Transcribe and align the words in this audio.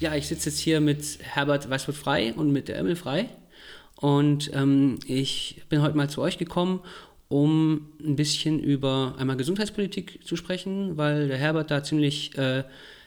Ja, 0.00 0.14
ich 0.14 0.28
sitze 0.28 0.50
jetzt 0.50 0.60
hier 0.60 0.80
mit 0.80 1.18
Herbert 1.22 1.68
Weißwood 1.68 1.96
Frei 1.96 2.32
und 2.32 2.52
mit 2.52 2.68
der 2.68 2.78
Emil 2.78 2.94
Frei. 2.94 3.28
Und 3.96 4.50
ähm, 4.54 5.00
ich 5.06 5.62
bin 5.68 5.82
heute 5.82 5.96
mal 5.96 6.08
zu 6.08 6.22
euch 6.22 6.38
gekommen, 6.38 6.80
um 7.26 7.88
ein 8.00 8.14
bisschen 8.14 8.60
über 8.60 9.16
einmal 9.18 9.36
Gesundheitspolitik 9.36 10.24
zu 10.24 10.36
sprechen, 10.36 10.96
weil 10.96 11.26
der 11.26 11.36
Herbert 11.36 11.72
da 11.72 11.82
ziemlich 11.82 12.38
äh, 12.38 12.62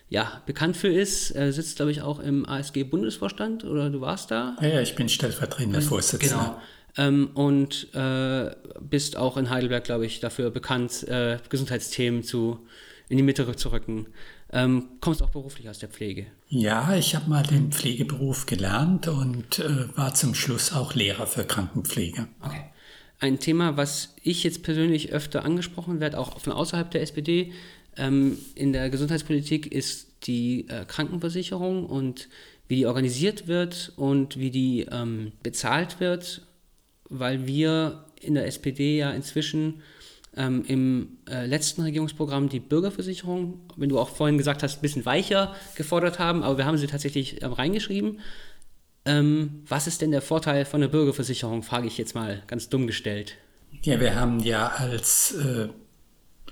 ja, 0.09 0.41
bekannt 0.45 0.75
für 0.75 0.89
ist. 0.89 1.31
Er 1.31 1.53
sitzt, 1.53 1.77
glaube 1.77 1.91
ich, 1.91 2.01
auch 2.01 2.19
im 2.19 2.45
ASG-Bundesvorstand 2.45 3.63
oder 3.63 3.89
du 3.89 4.01
warst 4.01 4.29
da? 4.29 4.57
Ja, 4.59 4.67
ja 4.67 4.81
ich 4.81 4.93
bin 4.95 5.07
stellvertretender 5.07 5.81
Vorsitzender. 5.81 6.61
Genau. 6.97 7.07
Ähm, 7.07 7.29
und 7.35 7.87
äh, 7.95 8.51
bist 8.81 9.15
auch 9.15 9.37
in 9.37 9.49
Heidelberg, 9.49 9.85
glaube 9.85 10.05
ich, 10.05 10.19
dafür 10.19 10.51
bekannt, 10.51 11.07
äh, 11.07 11.37
Gesundheitsthemen 11.47 12.23
zu, 12.23 12.59
in 13.07 13.15
die 13.15 13.23
Mitte 13.23 13.55
zu 13.55 13.71
rücken. 13.71 14.07
Ähm, 14.53 14.89
kommst 14.99 15.23
auch 15.23 15.29
beruflich 15.29 15.69
aus 15.69 15.79
der 15.79 15.89
Pflege? 15.89 16.25
Ja, 16.49 16.95
ich 16.95 17.15
habe 17.15 17.29
mal 17.29 17.43
den 17.43 17.71
Pflegeberuf 17.71 18.45
gelernt 18.45 19.07
und 19.07 19.59
äh, 19.59 19.95
war 19.95 20.13
zum 20.13 20.35
Schluss 20.35 20.73
auch 20.73 20.93
Lehrer 20.93 21.25
für 21.25 21.45
Krankenpflege. 21.45 22.27
Okay. 22.41 22.65
Ein 23.19 23.39
Thema, 23.39 23.77
was 23.77 24.15
ich 24.23 24.43
jetzt 24.43 24.63
persönlich 24.63 25.11
öfter 25.11 25.45
angesprochen 25.45 25.99
werde, 25.99 26.17
auch 26.17 26.39
von 26.39 26.51
außerhalb 26.51 26.91
der 26.91 27.01
SPD, 27.01 27.53
ähm, 27.95 28.37
in 28.55 28.73
der 28.73 28.89
Gesundheitspolitik 28.89 29.71
ist 29.71 30.07
die 30.27 30.67
äh, 30.67 30.85
Krankenversicherung 30.85 31.85
und 31.85 32.29
wie 32.67 32.77
die 32.77 32.85
organisiert 32.85 33.47
wird 33.47 33.93
und 33.95 34.37
wie 34.37 34.49
die 34.49 34.87
ähm, 34.91 35.33
bezahlt 35.43 35.99
wird, 35.99 36.41
weil 37.09 37.45
wir 37.47 38.05
in 38.21 38.33
der 38.33 38.47
SPD 38.47 38.97
ja 38.97 39.11
inzwischen 39.11 39.81
ähm, 40.35 40.63
im 40.65 41.17
äh, 41.29 41.45
letzten 41.45 41.81
Regierungsprogramm 41.81 42.49
die 42.49 42.59
Bürgerversicherung, 42.59 43.59
wenn 43.75 43.89
du 43.89 43.99
auch 43.99 44.09
vorhin 44.09 44.37
gesagt 44.37 44.63
hast, 44.63 44.77
ein 44.77 44.81
bisschen 44.81 45.05
weicher 45.05 45.55
gefordert 45.75 46.19
haben, 46.19 46.43
aber 46.43 46.57
wir 46.57 46.65
haben 46.65 46.77
sie 46.77 46.87
tatsächlich 46.87 47.41
ähm, 47.41 47.53
reingeschrieben. 47.53 48.19
Ähm, 49.03 49.63
was 49.67 49.87
ist 49.87 50.01
denn 50.01 50.11
der 50.11 50.21
Vorteil 50.21 50.63
von 50.65 50.81
der 50.81 50.87
Bürgerversicherung, 50.87 51.63
frage 51.63 51.87
ich 51.87 51.97
jetzt 51.97 52.15
mal 52.15 52.43
ganz 52.47 52.69
dumm 52.69 52.87
gestellt. 52.87 53.35
Ja, 53.83 53.99
wir 53.99 54.15
haben 54.15 54.39
ja 54.39 54.67
als 54.67 55.33
äh, 55.33 55.69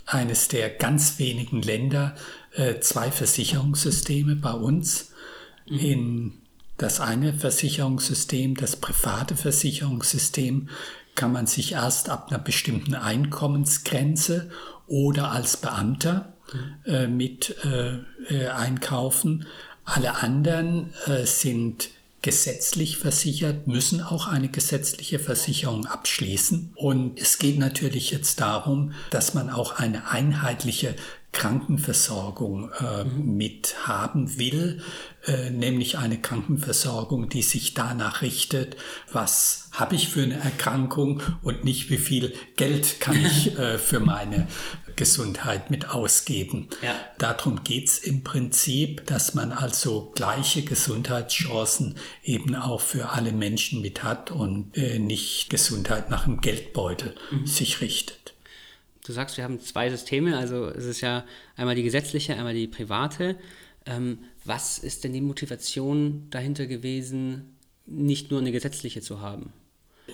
eines 0.06 0.48
der 0.48 0.70
ganz 0.70 1.20
wenigen 1.20 1.62
Länder 1.62 2.16
äh, 2.53 2.80
zwei 2.80 3.12
Versicherungssysteme 3.12 4.36
bei 4.36 4.52
uns. 4.52 5.12
Mhm. 5.70 5.80
In 5.80 6.34
das 6.78 7.00
eine 7.02 7.34
Versicherungssystem, 7.34 8.56
das 8.56 8.78
private 8.78 9.36
Versicherungssystem, 9.36 10.70
kann 11.16 11.32
man 11.32 11.48
sich 11.48 11.74
erst 11.74 12.10
ab 12.10 12.28
einer 12.30 12.40
bestimmten 12.40 12.96
Einkommensgrenze 12.96 14.50
oder 14.88 15.32
als 15.32 15.58
Beamter 15.58 16.34
äh, 16.86 17.08
mit 17.08 17.56
äh, 17.64 17.98
äh, 18.34 18.48
einkaufen. 18.48 19.46
Alle 19.86 20.16
anderen 20.16 20.94
äh, 21.06 21.26
sind 21.26 21.90
gesetzlich 22.22 22.98
versichert, 22.98 23.68
müssen 23.68 24.02
auch 24.02 24.28
eine 24.28 24.50
gesetzliche 24.50 25.20
Versicherung 25.20 25.86
abschließen. 25.86 26.74
Und 26.76 27.20
es 27.20 27.38
geht 27.38 27.58
natürlich 27.58 28.12
jetzt 28.12 28.42
darum, 28.42 28.94
dass 29.10 29.34
man 29.34 29.50
auch 29.50 29.80
eine 29.80 30.10
einheitliche 30.10 30.96
Krankenversorgung 31.31 32.72
äh, 32.72 33.03
mhm. 33.03 33.38
mit 33.38 33.88
haben 33.88 34.39
will, 34.39 34.81
äh, 35.25 35.52
nämlich 35.52 35.97
eine 35.97 36.19
Krankenversorgung, 36.19 37.30
die 37.30 37.44
sich 37.44 37.75
danach 37.75 38.22
richtet, 38.22 38.77
was 39.11 39.69
habe 39.72 39.95
ich 39.95 40.09
für 40.09 40.23
eine 40.23 40.39
Erkrankung 40.39 41.22
und 41.44 41.63
nicht 41.63 41.89
wie 41.89 41.97
viel 41.97 42.33
Geld 42.55 43.00
kann 43.00 43.16
ich 43.25 43.57
äh, 43.57 43.77
für 43.77 44.00
meine 44.00 44.47
Gesundheit 44.95 45.72
mit 45.72 45.89
ausgeben. 45.89 46.67
Ja. 46.81 46.95
Darum 47.19 47.63
geht's 47.63 48.00
im 48.00 48.23
Prinzip, 48.23 49.05
dass 49.05 49.33
man 49.33 49.53
also 49.53 50.11
gleiche 50.16 50.63
Gesundheitschancen 50.63 51.95
eben 52.23 52.56
auch 52.56 52.81
für 52.81 53.09
alle 53.09 53.31
Menschen 53.31 53.81
mit 53.81 54.03
hat 54.03 54.31
und 54.31 54.75
äh, 54.75 55.00
nicht 55.00 55.50
Gesundheit 55.50 56.09
nach 56.09 56.25
dem 56.25 56.41
Geldbeutel 56.41 57.16
mhm. 57.31 57.45
sich 57.45 57.79
richtet 57.81 58.19
du 59.06 59.14
sagst, 59.14 59.38
wir 59.38 59.44
haben 59.44 59.60
zwei 59.60 59.90
Systeme, 59.90 60.38
also 60.38 60.68
es 60.68 60.86
ist 60.86 61.02
ja 61.02 61.26
einmal 61.56 61.76
die 61.76 61.84
gesetzliche, 61.84 62.36
einmal 62.36 62.54
die 62.54 62.68
private. 62.68 63.38
Ähm, 63.86 64.20
was 64.46 64.78
ist 64.78 65.04
denn 65.04 65.14
die 65.14 65.22
Motivation 65.22 66.28
dahinter 66.30 66.66
gewesen, 66.66 67.58
nicht 67.86 68.32
nur 68.32 68.40
eine 68.40 68.52
gesetzliche 68.52 69.02
zu 69.02 69.22
haben? 69.22 69.54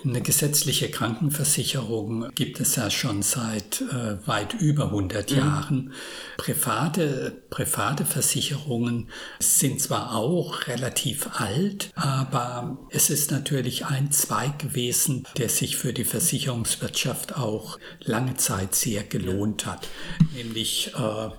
Eine 0.04 0.22
gesetzliche 0.22 0.90
Krankenversicherung 0.90 2.30
gibt 2.36 2.60
es 2.60 2.76
ja 2.76 2.90
schon 2.90 3.22
seit 3.22 3.82
äh, 3.82 4.28
weit 4.28 4.54
über 4.54 4.86
100 4.86 5.32
mhm. 5.32 5.38
Jahren. 5.38 5.94
Private, 6.38 7.44
private 7.50 8.06
Versicherungen 8.06 9.10
sind 9.40 9.82
zwar 9.82 10.16
auch 10.16 10.68
relativ 10.68 11.30
alt, 11.40 11.92
aber 11.96 12.78
es 12.90 13.10
ist 13.10 13.32
natürlich 13.32 13.86
ein 13.86 14.12
Zweig 14.12 14.60
gewesen, 14.60 15.26
der 15.38 15.50
sich 15.50 15.78
für 15.78 15.94
die 15.94 16.06
Versicherungswirtschaft 16.06 17.38
auch 17.38 17.80
lange 18.02 18.36
Zeit 18.36 18.76
sehr 18.76 19.04
gelohnt 19.04 19.66
hat. 19.66 19.88
Nämlich 20.36 20.92
äh, 20.96 21.30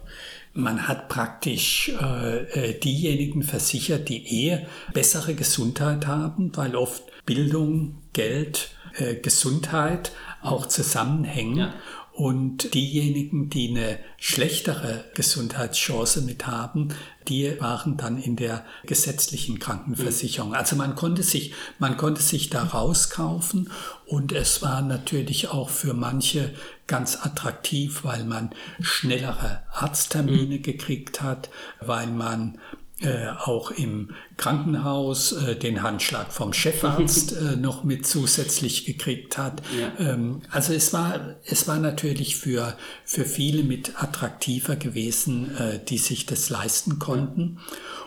man 0.52 0.88
hat 0.88 1.08
praktisch 1.08 1.90
äh, 2.00 2.70
äh 2.70 2.78
diejenigen 2.78 3.42
versichert, 3.42 4.08
die 4.08 4.46
eher 4.46 4.66
bessere 4.92 5.34
Gesundheit 5.34 6.06
haben, 6.06 6.56
weil 6.56 6.74
oft 6.76 7.02
Bildung, 7.26 7.98
Geld, 8.12 8.70
äh, 8.96 9.16
Gesundheit 9.16 10.12
auch 10.40 10.66
zusammenhängen. 10.66 11.56
Ja. 11.58 11.74
Und 12.12 12.72
diejenigen, 12.72 13.50
die 13.50 13.68
eine 13.68 13.98
schlechtere 14.16 15.04
Gesundheitschance 15.14 16.22
mit 16.22 16.46
haben, 16.46 16.94
die 17.28 17.60
waren 17.60 17.98
dann 17.98 18.16
in 18.16 18.36
der 18.36 18.64
gesetzlichen 18.86 19.58
Krankenversicherung. 19.58 20.54
Also 20.54 20.76
man 20.76 20.94
konnte 20.94 21.22
sich, 21.22 21.52
man 21.78 21.98
konnte 21.98 22.22
sich 22.22 22.48
da 22.48 22.62
rauskaufen 22.62 23.70
und 24.06 24.32
es 24.32 24.62
war 24.62 24.80
natürlich 24.80 25.48
auch 25.48 25.68
für 25.68 25.92
manche 25.92 26.54
ganz 26.86 27.18
attraktiv, 27.20 28.02
weil 28.02 28.24
man 28.24 28.48
schnellere 28.80 29.64
Arzttermine 29.72 30.56
mhm. 30.56 30.62
gekriegt 30.62 31.20
hat, 31.20 31.50
weil 31.80 32.06
man 32.06 32.58
äh, 33.00 33.28
auch 33.28 33.70
im 33.70 34.10
Krankenhaus 34.38 35.32
äh, 35.32 35.54
den 35.56 35.82
Handschlag 35.82 36.32
vom 36.32 36.54
Chefarzt 36.54 37.32
äh, 37.36 37.56
noch 37.56 37.84
mit 37.84 38.06
zusätzlich 38.06 38.86
gekriegt 38.86 39.36
hat. 39.36 39.62
Ja. 39.78 39.92
Ähm, 40.12 40.40
also 40.50 40.72
es 40.72 40.94
war, 40.94 41.36
es 41.44 41.68
war 41.68 41.78
natürlich 41.78 42.36
für, 42.36 42.76
für 43.04 43.26
viele 43.26 43.64
mit 43.64 44.02
attraktiver 44.02 44.76
gewesen, 44.76 45.54
äh, 45.56 45.78
die 45.84 45.98
sich 45.98 46.24
das 46.24 46.48
leisten 46.48 46.98
konnten. 46.98 47.58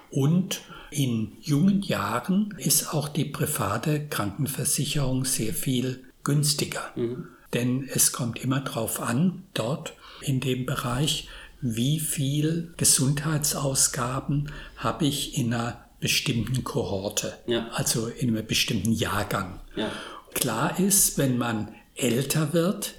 Und 0.10 0.62
in 0.90 1.34
jungen 1.42 1.84
Jahren 1.84 2.56
ist 2.58 2.92
auch 2.92 3.10
die 3.10 3.26
private 3.26 4.08
Krankenversicherung 4.08 5.24
sehr 5.24 5.54
viel 5.54 6.04
günstiger. 6.24 6.82
Mhm. 6.96 7.28
Denn 7.54 7.88
es 7.94 8.12
kommt 8.12 8.44
immer 8.44 8.62
darauf 8.62 9.02
an, 9.02 9.44
dort 9.54 9.94
in 10.22 10.40
dem 10.40 10.66
Bereich, 10.66 11.28
wie 11.62 12.00
viel 12.00 12.74
Gesundheitsausgaben 12.78 14.52
habe 14.78 15.06
ich 15.06 15.38
in 15.38 15.54
einer 15.54 15.86
bestimmten 16.00 16.64
Kohorte, 16.64 17.38
ja. 17.46 17.68
also 17.74 18.08
in 18.08 18.30
einem 18.30 18.46
bestimmten 18.46 18.94
Jahrgang. 18.94 19.60
Ja. 19.76 19.92
Klar 20.34 20.80
ist, 20.80 21.18
wenn 21.18 21.38
man 21.38 21.76
älter 21.96 22.54
wird, 22.54 22.96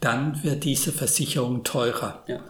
dann 0.00 0.42
wird 0.42 0.64
diese 0.64 0.92
Versicherung 0.92 1.64
teurer. 1.64 2.24
Ja. 2.26 2.40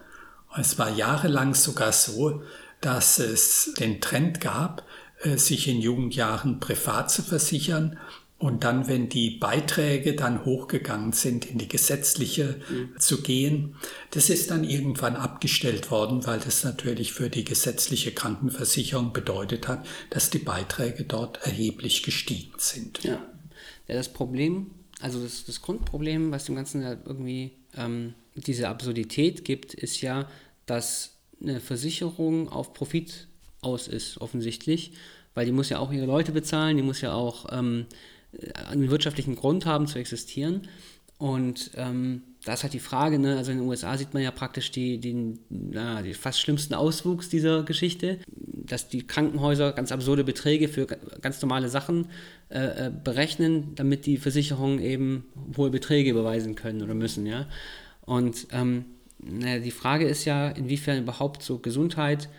Es 0.58 0.78
war 0.78 0.90
jahrelang 0.90 1.54
sogar 1.54 1.92
so, 1.92 2.42
dass 2.80 3.18
es 3.18 3.74
den 3.78 4.00
Trend 4.00 4.40
gab, 4.40 4.84
äh, 5.22 5.36
sich 5.36 5.68
in 5.68 5.80
Jugendjahren 5.80 6.60
privat 6.60 7.10
zu 7.10 7.22
versichern 7.22 7.98
und 8.40 8.64
dann, 8.64 8.88
wenn 8.88 9.10
die 9.10 9.28
Beiträge 9.28 10.14
dann 10.14 10.46
hochgegangen 10.46 11.12
sind, 11.12 11.44
in 11.44 11.58
die 11.58 11.68
gesetzliche 11.68 12.58
mhm. 12.70 12.98
zu 12.98 13.20
gehen, 13.20 13.76
das 14.12 14.30
ist 14.30 14.50
dann 14.50 14.64
irgendwann 14.64 15.14
abgestellt 15.14 15.90
worden, 15.90 16.26
weil 16.26 16.40
das 16.40 16.64
natürlich 16.64 17.12
für 17.12 17.28
die 17.28 17.44
gesetzliche 17.44 18.12
Krankenversicherung 18.12 19.12
bedeutet 19.12 19.68
hat, 19.68 19.86
dass 20.08 20.30
die 20.30 20.38
Beiträge 20.38 21.04
dort 21.04 21.44
erheblich 21.44 22.02
gestiegen 22.02 22.54
sind. 22.56 23.04
Ja, 23.04 23.22
ja 23.86 23.94
das 23.94 24.08
Problem, 24.08 24.70
also 25.02 25.22
das, 25.22 25.44
das 25.44 25.60
Grundproblem, 25.60 26.30
was 26.30 26.46
dem 26.46 26.54
Ganzen 26.54 26.82
irgendwie 26.82 27.50
ähm, 27.76 28.14
diese 28.36 28.68
Absurdität 28.70 29.44
gibt, 29.44 29.74
ist 29.74 30.00
ja, 30.00 30.26
dass 30.64 31.12
eine 31.42 31.60
Versicherung 31.60 32.48
auf 32.48 32.72
Profit 32.72 33.28
aus 33.60 33.86
ist, 33.86 34.18
offensichtlich, 34.18 34.92
weil 35.34 35.44
die 35.44 35.52
muss 35.52 35.68
ja 35.68 35.78
auch 35.78 35.92
ihre 35.92 36.06
Leute 36.06 36.32
bezahlen, 36.32 36.78
die 36.78 36.82
muss 36.82 37.02
ja 37.02 37.12
auch... 37.12 37.44
Ähm, 37.52 37.84
äh, 37.90 37.94
einen 38.68 38.90
wirtschaftlichen 38.90 39.36
Grund 39.36 39.66
haben 39.66 39.86
zu 39.86 39.98
existieren. 39.98 40.68
Und 41.18 41.72
ähm, 41.74 42.22
da 42.44 42.54
ist 42.54 42.62
halt 42.62 42.72
die 42.72 42.80
Frage, 42.80 43.18
ne? 43.18 43.36
also 43.36 43.52
in 43.52 43.58
den 43.58 43.68
USA 43.68 43.98
sieht 43.98 44.14
man 44.14 44.22
ja 44.22 44.30
praktisch 44.30 44.70
die, 44.70 44.98
die, 44.98 45.38
die 45.50 46.14
fast 46.14 46.40
schlimmsten 46.40 46.72
Auswuchs 46.72 47.28
dieser 47.28 47.62
Geschichte, 47.62 48.20
dass 48.30 48.88
die 48.88 49.06
Krankenhäuser 49.06 49.72
ganz 49.72 49.92
absurde 49.92 50.24
Beträge 50.24 50.68
für 50.68 50.86
ganz 50.86 51.42
normale 51.42 51.68
Sachen 51.68 52.06
äh, 52.48 52.86
äh, 52.86 52.90
berechnen, 52.90 53.74
damit 53.74 54.06
die 54.06 54.16
Versicherungen 54.16 54.78
eben 54.80 55.26
hohe 55.58 55.68
Beträge 55.68 56.10
überweisen 56.10 56.54
können 56.54 56.80
oder 56.80 56.94
müssen. 56.94 57.26
Ja? 57.26 57.46
Und 58.06 58.46
ähm, 58.52 58.86
na, 59.18 59.58
die 59.58 59.70
Frage 59.70 60.06
ist 60.06 60.24
ja, 60.24 60.48
inwiefern 60.48 61.02
überhaupt 61.02 61.42
so 61.42 61.58
Gesundheit 61.58 62.30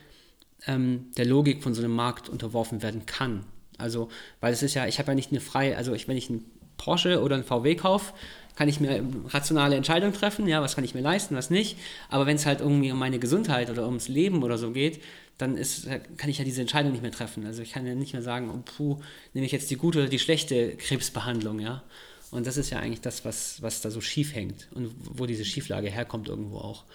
ähm, 0.65 1.11
der 1.17 1.25
Logik 1.25 1.61
von 1.61 1.75
so 1.75 1.83
einem 1.83 1.95
Markt 1.95 2.29
unterworfen 2.29 2.81
werden 2.81 3.05
kann. 3.05 3.45
Also, 3.81 4.09
weil 4.39 4.53
es 4.53 4.63
ist 4.63 4.73
ja, 4.73 4.87
ich 4.87 4.99
habe 4.99 5.11
ja 5.11 5.15
nicht 5.15 5.31
eine 5.31 5.41
freie, 5.41 5.75
also 5.75 5.93
ich, 5.93 6.07
wenn 6.07 6.17
ich 6.17 6.29
einen 6.29 6.45
Porsche 6.77 7.21
oder 7.21 7.35
einen 7.35 7.43
VW 7.43 7.75
kaufe, 7.75 8.13
kann 8.55 8.67
ich 8.67 8.79
mir 8.79 9.03
rationale 9.29 9.75
Entscheidungen 9.75 10.13
treffen, 10.13 10.47
ja, 10.47 10.61
was 10.61 10.75
kann 10.75 10.83
ich 10.83 10.93
mir 10.93 11.01
leisten, 11.01 11.35
was 11.35 11.49
nicht. 11.49 11.77
Aber 12.09 12.25
wenn 12.25 12.35
es 12.35 12.45
halt 12.45 12.59
irgendwie 12.59 12.91
um 12.91 12.99
meine 12.99 13.19
Gesundheit 13.19 13.69
oder 13.69 13.85
ums 13.85 14.07
Leben 14.07 14.43
oder 14.43 14.57
so 14.57 14.71
geht, 14.71 15.01
dann 15.37 15.57
ist, 15.57 15.87
kann 16.17 16.29
ich 16.29 16.37
ja 16.37 16.45
diese 16.45 16.61
Entscheidung 16.61 16.91
nicht 16.91 17.01
mehr 17.01 17.11
treffen. 17.11 17.45
Also 17.45 17.61
ich 17.61 17.71
kann 17.71 17.87
ja 17.87 17.95
nicht 17.95 18.13
mehr 18.13 18.21
sagen, 18.21 18.49
oh, 18.49 18.61
puh, 18.63 18.99
nehme 19.33 19.45
ich 19.45 19.51
jetzt 19.51 19.71
die 19.71 19.77
gute 19.77 19.99
oder 19.99 20.09
die 20.09 20.19
schlechte 20.19 20.75
Krebsbehandlung, 20.75 21.59
ja. 21.59 21.83
Und 22.29 22.47
das 22.47 22.57
ist 22.57 22.69
ja 22.69 22.79
eigentlich 22.79 23.01
das, 23.01 23.25
was, 23.25 23.61
was 23.61 23.81
da 23.81 23.91
so 23.91 23.99
schief 23.99 24.35
hängt 24.35 24.67
und 24.73 24.93
wo 24.99 25.25
diese 25.25 25.43
Schieflage 25.43 25.89
herkommt 25.89 26.29
irgendwo 26.29 26.57
auch. 26.57 26.85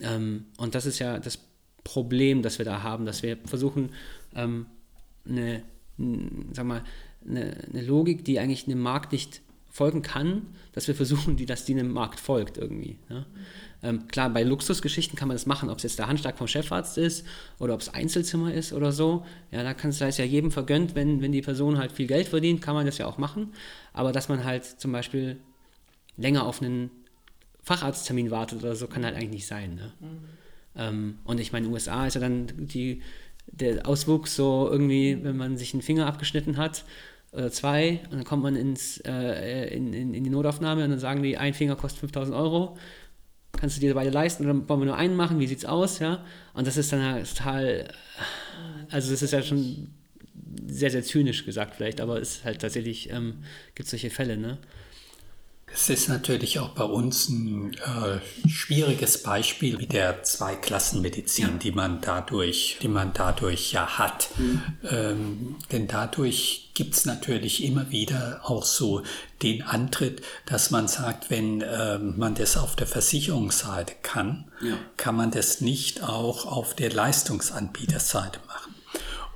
Ähm, 0.00 0.46
und 0.56 0.74
das 0.74 0.86
ist 0.86 0.98
ja 0.98 1.18
das 1.18 1.38
Problem, 1.84 2.42
das 2.42 2.58
wir 2.58 2.64
da 2.64 2.82
haben, 2.82 3.04
dass 3.04 3.22
wir 3.22 3.36
versuchen, 3.44 3.90
ähm, 4.34 4.66
eine, 5.28 5.62
sag 6.52 6.66
mal, 6.66 6.82
eine, 7.28 7.56
eine 7.72 7.82
Logik, 7.82 8.24
die 8.24 8.38
eigentlich 8.38 8.66
einem 8.66 8.80
Markt 8.80 9.12
nicht 9.12 9.42
folgen 9.70 10.02
kann, 10.02 10.46
dass 10.72 10.88
wir 10.88 10.94
versuchen, 10.94 11.36
die, 11.36 11.46
dass 11.46 11.64
die 11.64 11.74
einem 11.74 11.92
Markt 11.92 12.18
folgt 12.18 12.58
irgendwie. 12.58 12.98
Ja? 13.08 13.24
Ähm, 13.82 14.08
klar, 14.08 14.28
bei 14.30 14.42
Luxusgeschichten 14.42 15.16
kann 15.16 15.28
man 15.28 15.36
das 15.36 15.46
machen, 15.46 15.70
ob 15.70 15.78
es 15.78 15.84
jetzt 15.84 15.98
der 15.98 16.08
Handschlag 16.08 16.36
vom 16.36 16.48
Chefarzt 16.48 16.98
ist 16.98 17.24
oder 17.58 17.74
ob 17.74 17.80
es 17.80 17.88
Einzelzimmer 17.88 18.52
ist 18.52 18.72
oder 18.72 18.90
so. 18.90 19.24
Ja, 19.52 19.62
da, 19.62 19.72
kann, 19.72 19.90
ist 19.90 20.00
ja 20.00 20.24
jedem 20.24 20.50
vergönnt, 20.50 20.94
wenn, 20.94 21.22
wenn 21.22 21.32
die 21.32 21.40
Person 21.40 21.78
halt 21.78 21.92
viel 21.92 22.08
Geld 22.08 22.28
verdient, 22.28 22.60
kann 22.60 22.74
man 22.74 22.84
das 22.84 22.98
ja 22.98 23.06
auch 23.06 23.16
machen. 23.16 23.52
Aber 23.92 24.12
dass 24.12 24.28
man 24.28 24.44
halt 24.44 24.64
zum 24.64 24.92
Beispiel 24.92 25.38
länger 26.16 26.46
auf 26.46 26.60
einen 26.60 26.90
Facharzttermin 27.62 28.30
wartet 28.30 28.62
oder 28.62 28.74
so, 28.74 28.88
kann 28.88 29.04
halt 29.04 29.14
eigentlich 29.14 29.30
nicht 29.30 29.46
sein. 29.46 29.76
Ne? 29.76 29.92
Mhm. 30.00 30.18
Ähm, 30.76 31.18
und 31.24 31.40
ich 31.40 31.52
meine, 31.52 31.68
USA 31.68 32.06
ist 32.06 32.14
ja 32.14 32.20
dann 32.20 32.48
die, 32.56 33.02
der 33.52 33.86
Auswuchs 33.86 34.36
so 34.36 34.68
irgendwie, 34.70 35.18
wenn 35.22 35.36
man 35.36 35.56
sich 35.56 35.74
einen 35.74 35.82
Finger 35.82 36.06
abgeschnitten 36.06 36.56
hat, 36.56 36.84
oder 37.32 37.50
zwei, 37.52 38.00
und 38.10 38.14
dann 38.14 38.24
kommt 38.24 38.42
man 38.42 38.56
ins, 38.56 38.98
äh, 39.06 39.68
in, 39.74 39.92
in, 39.92 40.14
in, 40.14 40.24
die 40.24 40.30
Notaufnahme 40.30 40.82
und 40.84 40.90
dann 40.90 40.98
sagen 40.98 41.22
die, 41.22 41.36
ein 41.36 41.54
Finger 41.54 41.76
kostet 41.76 42.00
5000 42.00 42.36
Euro. 42.36 42.76
Kannst 43.52 43.76
du 43.76 43.80
dir 43.80 43.94
beide 43.94 44.10
leisten 44.10 44.44
oder 44.44 44.68
wollen 44.68 44.80
wir 44.80 44.86
nur 44.86 44.96
einen 44.96 45.16
machen? 45.16 45.38
Wie 45.38 45.46
sieht's 45.46 45.64
aus? 45.64 46.00
Ja? 46.00 46.24
Und 46.54 46.66
das 46.66 46.76
ist 46.76 46.92
dann 46.92 47.02
halt 47.02 47.28
total, 47.28 47.88
also 48.90 49.10
das 49.10 49.22
ist 49.22 49.32
ja 49.32 49.42
schon 49.42 49.90
sehr, 50.66 50.90
sehr 50.90 51.04
zynisch 51.04 51.44
gesagt 51.44 51.76
vielleicht, 51.76 52.00
aber 52.00 52.20
es 52.20 52.36
ist 52.36 52.44
halt 52.44 52.60
tatsächlich, 52.60 53.10
ähm, 53.10 53.44
gibt 53.74 53.88
solche 53.88 54.10
Fälle, 54.10 54.36
ne? 54.36 54.58
Es 55.72 55.88
ist 55.88 56.08
natürlich 56.08 56.58
auch 56.58 56.70
bei 56.70 56.84
uns 56.84 57.28
ein 57.28 57.74
äh, 57.74 58.48
schwieriges 58.48 59.22
Beispiel 59.22 59.78
wie 59.78 59.86
der 59.86 60.22
Zweiklassenmedizin, 60.22 61.44
ja. 61.44 61.56
die 61.58 61.72
man 61.72 62.00
dadurch, 62.00 62.78
die 62.82 62.88
man 62.88 63.12
dadurch 63.12 63.72
ja 63.72 63.98
hat. 63.98 64.30
Mhm. 64.36 64.62
Ähm, 64.90 65.56
denn 65.70 65.86
dadurch 65.86 66.70
gibt 66.74 66.94
es 66.94 67.04
natürlich 67.04 67.62
immer 67.62 67.90
wieder 67.90 68.40
auch 68.44 68.64
so 68.64 69.02
den 69.42 69.62
Antritt, 69.62 70.22
dass 70.46 70.70
man 70.70 70.88
sagt, 70.88 71.30
wenn 71.30 71.60
äh, 71.60 71.98
man 71.98 72.34
das 72.34 72.56
auf 72.56 72.74
der 72.74 72.86
Versicherungsseite 72.86 73.94
kann, 74.02 74.50
ja. 74.60 74.76
kann 74.96 75.14
man 75.14 75.30
das 75.30 75.60
nicht 75.60 76.02
auch 76.02 76.46
auf 76.46 76.74
der 76.74 76.92
Leistungsanbieterseite 76.92 78.40
machen. 78.46 78.69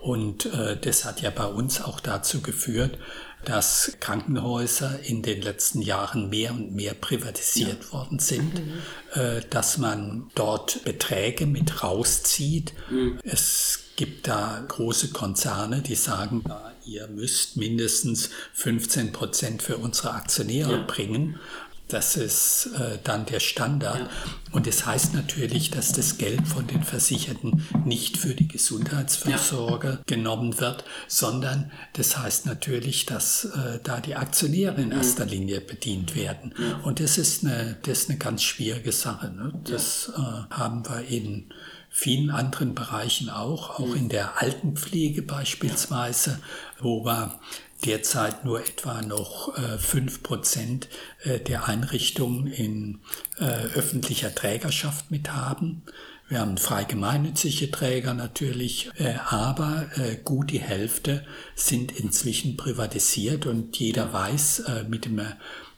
Und 0.05 0.45
äh, 0.53 0.77
das 0.79 1.07
hat 1.07 1.23
ja 1.23 1.31
bei 1.31 1.47
uns 1.47 1.81
auch 1.81 1.99
dazu 1.99 2.43
geführt, 2.43 2.99
dass 3.47 3.97
Krankenhäuser 4.01 5.01
in 5.03 5.23
den 5.23 5.41
letzten 5.41 5.81
Jahren 5.81 6.29
mehr 6.29 6.51
und 6.51 6.75
mehr 6.75 6.93
privatisiert 6.93 7.85
ja. 7.85 7.93
worden 7.93 8.19
sind, 8.19 8.53
mhm. 8.53 8.83
äh, 9.15 9.41
dass 9.49 9.79
man 9.79 10.31
dort 10.35 10.85
Beträge 10.85 11.47
mit 11.47 11.83
rauszieht. 11.83 12.75
Mhm. 12.91 13.19
Es 13.23 13.81
gibt 13.97 14.29
da 14.29 14.63
große 14.69 15.09
Konzerne, 15.09 15.81
die 15.81 15.95
sagen, 15.95 16.45
ihr 16.85 17.09
müsst 17.09 17.57
mindestens 17.57 18.29
15 18.53 19.11
Prozent 19.13 19.63
für 19.63 19.79
unsere 19.79 20.13
Aktionäre 20.13 20.73
ja. 20.73 20.85
bringen. 20.87 21.41
Das 21.89 22.17
ist 22.17 22.71
äh, 22.79 22.99
dann 23.05 23.27
der 23.27 23.41
Standard. 23.41 23.99
Ja. 23.99 24.09
Und 24.53 24.67
es 24.67 24.79
das 24.79 24.87
heißt 24.87 25.15
natürlich, 25.15 25.71
dass 25.71 25.93
das 25.93 26.17
Geld 26.17 26.47
von 26.49 26.67
den 26.67 26.83
Versicherten 26.83 27.67
nicht 27.85 28.17
für 28.17 28.35
die 28.35 28.49
Gesundheitsversorger 28.49 29.91
ja. 29.91 29.99
genommen 30.07 30.61
wird, 30.61 30.85
sondern 31.09 31.71
das 31.93 32.17
heißt 32.17 32.47
natürlich, 32.47 33.07
dass 33.07 33.45
äh, 33.45 33.81
da 33.83 34.01
die 34.01 34.17
Aktionäre 34.17 34.81
in 34.81 34.93
erster 34.93 35.27
Linie 35.27 35.61
bedient 35.61 36.15
werden. 36.17 36.55
Ja. 36.59 36.81
Und 36.85 37.01
das 37.01 37.19
ist 37.19 37.45
eine, 37.45 37.77
das 37.83 38.01
ist 38.01 38.11
eine 38.11 38.19
ganz 38.19 38.43
schwierige 38.43 38.93
Sache. 38.93 39.31
Ne? 39.31 39.53
Das 39.65 40.13
äh, 40.17 40.21
haben 40.55 40.89
wir 40.89 41.07
in 41.07 41.53
vielen 41.91 42.31
anderen 42.31 42.75
Bereichen 42.75 43.31
auch, 43.31 43.79
auch 43.79 43.95
in 43.95 44.09
der 44.09 44.43
Altenpflege 44.43 45.23
beispielsweise, 45.23 46.41
wo 46.81 47.05
wir 47.05 47.39
derzeit 47.85 48.45
nur 48.45 48.61
etwa 48.61 49.03
noch 49.03 49.57
äh, 49.57 49.79
fünf 49.79 50.23
Prozent 50.23 50.89
äh, 51.23 51.39
der 51.41 51.69
Einrichtungen 51.69 52.47
in 52.47 53.01
äh, 53.39 53.45
öffentlicher 53.45 54.35
Trägerschaft 54.35 55.11
mit 55.11 55.33
haben. 55.33 55.83
Wir 56.29 56.41
haben 56.41 56.57
frei 56.57 56.85
gemeinnützige 56.85 57.71
Träger 57.71 58.15
natürlich, 58.15 58.91
aber 59.29 59.85
gut 60.25 60.51
die 60.51 60.59
Hälfte 60.59 61.27
sind 61.55 61.93
inzwischen 61.93 62.57
privatisiert 62.57 63.45
und 63.45 63.77
jeder 63.79 64.11
weiß, 64.11 64.63
mit 64.89 65.05
dem 65.05 65.21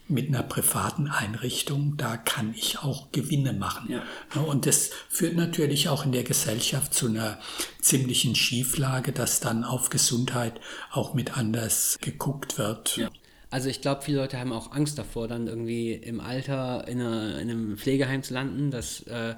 mit 0.08 0.28
einer 0.28 0.42
privaten 0.42 1.08
Einrichtung, 1.08 1.96
da 1.96 2.16
kann 2.16 2.54
ich 2.56 2.78
auch 2.78 3.10
Gewinne 3.12 3.52
machen. 3.52 3.90
Ja. 3.90 4.40
Und 4.42 4.66
das 4.66 4.90
führt 5.08 5.34
natürlich 5.34 5.88
auch 5.88 6.04
in 6.04 6.12
der 6.12 6.22
Gesellschaft 6.22 6.94
zu 6.94 7.08
einer 7.08 7.38
ziemlichen 7.80 8.34
Schieflage, 8.34 9.12
dass 9.12 9.40
dann 9.40 9.64
auf 9.64 9.90
Gesundheit 9.90 10.60
auch 10.92 11.14
mit 11.14 11.36
anders 11.36 11.98
geguckt 12.00 12.58
wird. 12.58 12.96
Ja. 12.96 13.10
Also 13.50 13.68
ich 13.68 13.80
glaube, 13.80 14.02
viele 14.02 14.18
Leute 14.18 14.38
haben 14.38 14.52
auch 14.52 14.72
Angst 14.72 14.98
davor, 14.98 15.28
dann 15.28 15.46
irgendwie 15.46 15.92
im 15.92 16.20
Alter 16.20 16.86
in, 16.88 17.00
einer, 17.00 17.38
in 17.38 17.50
einem 17.50 17.78
Pflegeheim 17.78 18.22
zu 18.22 18.34
landen, 18.34 18.70
das 18.70 19.02
äh, 19.02 19.34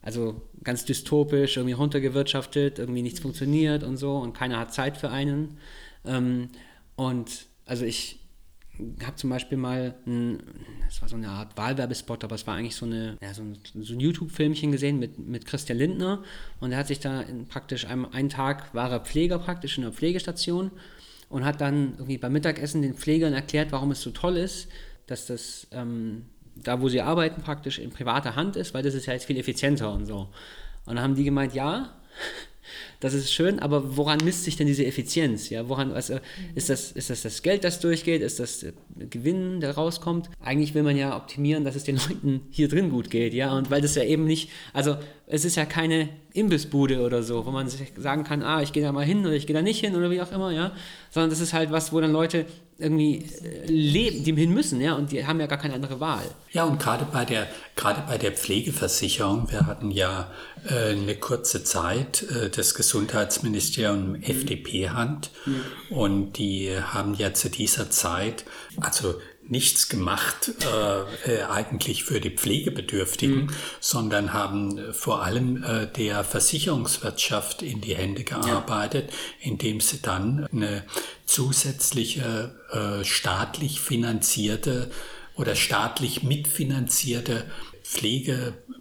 also 0.00 0.42
ganz 0.62 0.84
dystopisch, 0.84 1.56
irgendwie 1.56 1.74
runtergewirtschaftet, 1.74 2.78
irgendwie 2.78 3.02
nichts 3.02 3.20
funktioniert 3.20 3.82
und 3.82 3.96
so 3.96 4.16
und 4.16 4.32
keiner 4.32 4.58
hat 4.58 4.72
Zeit 4.72 4.96
für 4.96 5.10
einen. 5.10 5.58
Ähm, 6.04 6.50
und 6.96 7.46
also 7.66 7.84
ich, 7.84 8.17
habe 9.04 9.16
zum 9.16 9.30
Beispiel 9.30 9.58
mal, 9.58 9.94
ein, 10.06 10.42
das 10.86 11.02
war 11.02 11.08
so 11.08 11.16
eine 11.16 11.28
Art 11.28 11.56
Wahlwerbespot, 11.56 12.24
aber 12.24 12.34
es 12.34 12.46
war 12.46 12.54
eigentlich 12.54 12.76
so, 12.76 12.86
eine, 12.86 13.16
ja, 13.20 13.34
so 13.34 13.42
ein, 13.42 13.58
so 13.80 13.94
ein 13.94 14.00
YouTube-Filmchen 14.00 14.72
gesehen 14.72 14.98
mit, 14.98 15.18
mit 15.18 15.46
Christian 15.46 15.78
Lindner 15.78 16.22
und 16.60 16.72
er 16.72 16.78
hat 16.78 16.86
sich 16.86 17.00
da 17.00 17.24
praktisch 17.48 17.86
einem, 17.86 18.06
einen 18.06 18.28
Tag 18.28 18.74
war 18.74 18.90
er 18.90 19.00
Pfleger 19.00 19.38
praktisch 19.38 19.78
in 19.78 19.84
einer 19.84 19.92
Pflegestation 19.92 20.70
und 21.28 21.44
hat 21.44 21.60
dann 21.60 21.94
irgendwie 21.94 22.18
beim 22.18 22.32
Mittagessen 22.32 22.82
den 22.82 22.94
Pflegern 22.94 23.32
erklärt, 23.32 23.72
warum 23.72 23.90
es 23.90 24.00
so 24.00 24.10
toll 24.10 24.36
ist, 24.36 24.68
dass 25.06 25.26
das 25.26 25.66
ähm, 25.72 26.26
da, 26.62 26.80
wo 26.80 26.88
sie 26.88 27.00
arbeiten, 27.00 27.42
praktisch 27.42 27.78
in 27.78 27.90
privater 27.90 28.36
Hand 28.36 28.56
ist, 28.56 28.74
weil 28.74 28.82
das 28.82 28.94
ist 28.94 29.06
ja 29.06 29.12
jetzt 29.12 29.26
viel 29.26 29.38
effizienter 29.38 29.92
und 29.92 30.06
so. 30.06 30.28
Und 30.86 30.96
dann 30.96 31.00
haben 31.00 31.14
die 31.14 31.24
gemeint, 31.24 31.54
ja, 31.54 31.94
das 33.00 33.14
ist 33.14 33.32
schön, 33.32 33.58
aber 33.58 33.96
woran 33.96 34.18
misst 34.24 34.44
sich 34.44 34.56
denn 34.56 34.66
diese 34.66 34.84
Effizienz? 34.84 35.50
Ja, 35.50 35.68
woran, 35.68 35.92
also, 35.92 36.18
ist, 36.54 36.68
das, 36.68 36.92
ist 36.92 37.10
das 37.10 37.22
das 37.22 37.42
Geld, 37.42 37.64
das 37.64 37.80
durchgeht? 37.80 38.22
Ist 38.22 38.40
das 38.40 38.60
der 38.60 38.72
Gewinn, 39.08 39.60
der 39.60 39.72
rauskommt? 39.72 40.30
Eigentlich 40.40 40.74
will 40.74 40.82
man 40.82 40.96
ja 40.96 41.16
optimieren, 41.16 41.64
dass 41.64 41.76
es 41.76 41.84
den 41.84 41.96
Leuten 41.96 42.42
hier 42.50 42.68
drin 42.68 42.90
gut 42.90 43.10
geht, 43.10 43.34
ja, 43.34 43.56
und 43.56 43.70
weil 43.70 43.80
das 43.80 43.94
ja 43.94 44.04
eben 44.04 44.24
nicht, 44.24 44.50
also 44.72 44.96
es 45.30 45.44
ist 45.44 45.56
ja 45.56 45.66
keine 45.66 46.08
Imbissbude 46.32 47.00
oder 47.00 47.22
so, 47.22 47.44
wo 47.44 47.50
man 47.50 47.68
sich 47.68 47.92
sagen 47.96 48.24
kann, 48.24 48.42
ah, 48.42 48.62
ich 48.62 48.72
gehe 48.72 48.82
da 48.82 48.92
mal 48.92 49.04
hin 49.04 49.20
oder 49.26 49.34
ich 49.34 49.46
gehe 49.46 49.54
da 49.54 49.62
nicht 49.62 49.80
hin 49.80 49.94
oder 49.94 50.10
wie 50.10 50.22
auch 50.22 50.32
immer, 50.32 50.50
ja, 50.52 50.72
sondern 51.10 51.30
das 51.30 51.40
ist 51.40 51.52
halt 51.52 51.70
was, 51.70 51.92
wo 51.92 52.00
dann 52.00 52.12
Leute 52.12 52.46
irgendwie 52.78 53.26
äh, 53.44 53.66
leben, 53.66 54.24
die 54.24 54.34
hin 54.34 54.54
müssen, 54.54 54.80
ja, 54.80 54.94
und 54.94 55.12
die 55.12 55.26
haben 55.26 55.40
ja 55.40 55.46
gar 55.46 55.58
keine 55.58 55.74
andere 55.74 56.00
Wahl. 56.00 56.24
Ja, 56.52 56.64
und 56.64 56.80
gerade 56.80 57.06
bei 57.12 57.24
der, 57.24 57.48
gerade 57.76 58.02
bei 58.06 58.16
der 58.16 58.32
Pflegeversicherung, 58.32 59.50
wir 59.50 59.66
hatten 59.66 59.90
ja 59.90 60.30
äh, 60.64 60.92
eine 60.92 61.16
kurze 61.16 61.64
Zeit 61.64 62.22
äh, 62.30 62.48
das 62.48 62.74
Gesundheitsministerium 62.74 64.12
mhm. 64.12 64.22
FDP-Hand 64.22 65.30
mhm. 65.44 65.62
und 65.90 66.32
die 66.38 66.70
haben 66.80 67.14
ja 67.14 67.34
zu 67.34 67.50
dieser 67.50 67.90
Zeit, 67.90 68.44
also 68.80 69.16
nichts 69.48 69.88
gemacht 69.88 70.52
äh, 70.62 71.32
äh, 71.32 71.42
eigentlich 71.44 72.04
für 72.04 72.20
die 72.20 72.30
Pflegebedürftigen, 72.30 73.46
mhm. 73.46 73.50
sondern 73.80 74.32
haben 74.32 74.78
äh, 74.78 74.92
vor 74.92 75.22
allem 75.22 75.64
äh, 75.64 75.86
der 75.86 76.22
Versicherungswirtschaft 76.22 77.62
in 77.62 77.80
die 77.80 77.96
Hände 77.96 78.24
gearbeitet, 78.24 79.10
ja. 79.10 79.50
indem 79.50 79.80
sie 79.80 80.00
dann 80.02 80.46
eine 80.52 80.84
zusätzliche 81.24 82.54
äh, 82.72 83.04
staatlich 83.04 83.80
finanzierte 83.80 84.90
oder 85.34 85.54
staatlich 85.54 86.22
mitfinanzierte 86.22 87.46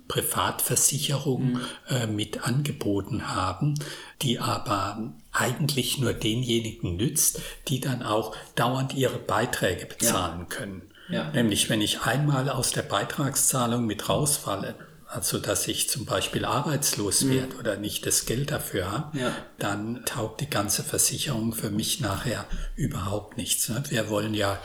Pflege-Privatversicherung 0.08 1.54
mhm. 1.54 1.62
äh, 1.90 2.08
mit 2.08 2.46
angeboten 2.46 3.36
haben, 3.36 3.76
die 4.22 4.40
aber 4.40 5.14
eigentlich 5.32 6.00
nur 6.00 6.14
denjenigen 6.14 6.96
nützt, 6.96 7.42
die 7.68 7.80
dann 7.80 8.04
auch 8.04 8.36
dauernd 8.56 8.94
ihre 8.96 9.20
Beiträge 9.20 9.86
bezahlen 9.86 10.42
ja. 10.42 10.46
können. 10.46 10.82
Ja. 11.10 11.32
Nämlich 11.32 11.70
wenn 11.70 11.82
ich 11.82 12.02
einmal 12.02 12.50
aus 12.50 12.72
der 12.72 12.82
Beitragszahlung 12.82 13.86
mit 13.86 14.10
rausfalle, 14.10 14.76
also 15.10 15.40
dass 15.40 15.70
ich 15.70 15.90
zum 15.90 16.04
Beispiel 16.04 16.44
arbeitslos 16.44 17.22
mhm. 17.22 17.32
werde 17.32 17.56
oder 17.58 17.78
nicht 17.78 18.06
das 18.06 18.26
Geld 18.26 18.52
dafür 18.52 18.92
habe, 18.92 19.18
ja. 19.18 19.32
dann 19.58 20.04
taugt 20.06 20.42
die 20.42 20.50
ganze 20.50 20.84
Versicherung 20.84 21.54
für 21.54 21.70
mich 21.70 22.02
nachher 22.02 22.46
überhaupt 22.76 23.38
nichts. 23.38 23.70
Ne? 23.70 23.82
Wir 23.88 24.10
wollen 24.10 24.34
ja 24.34 24.60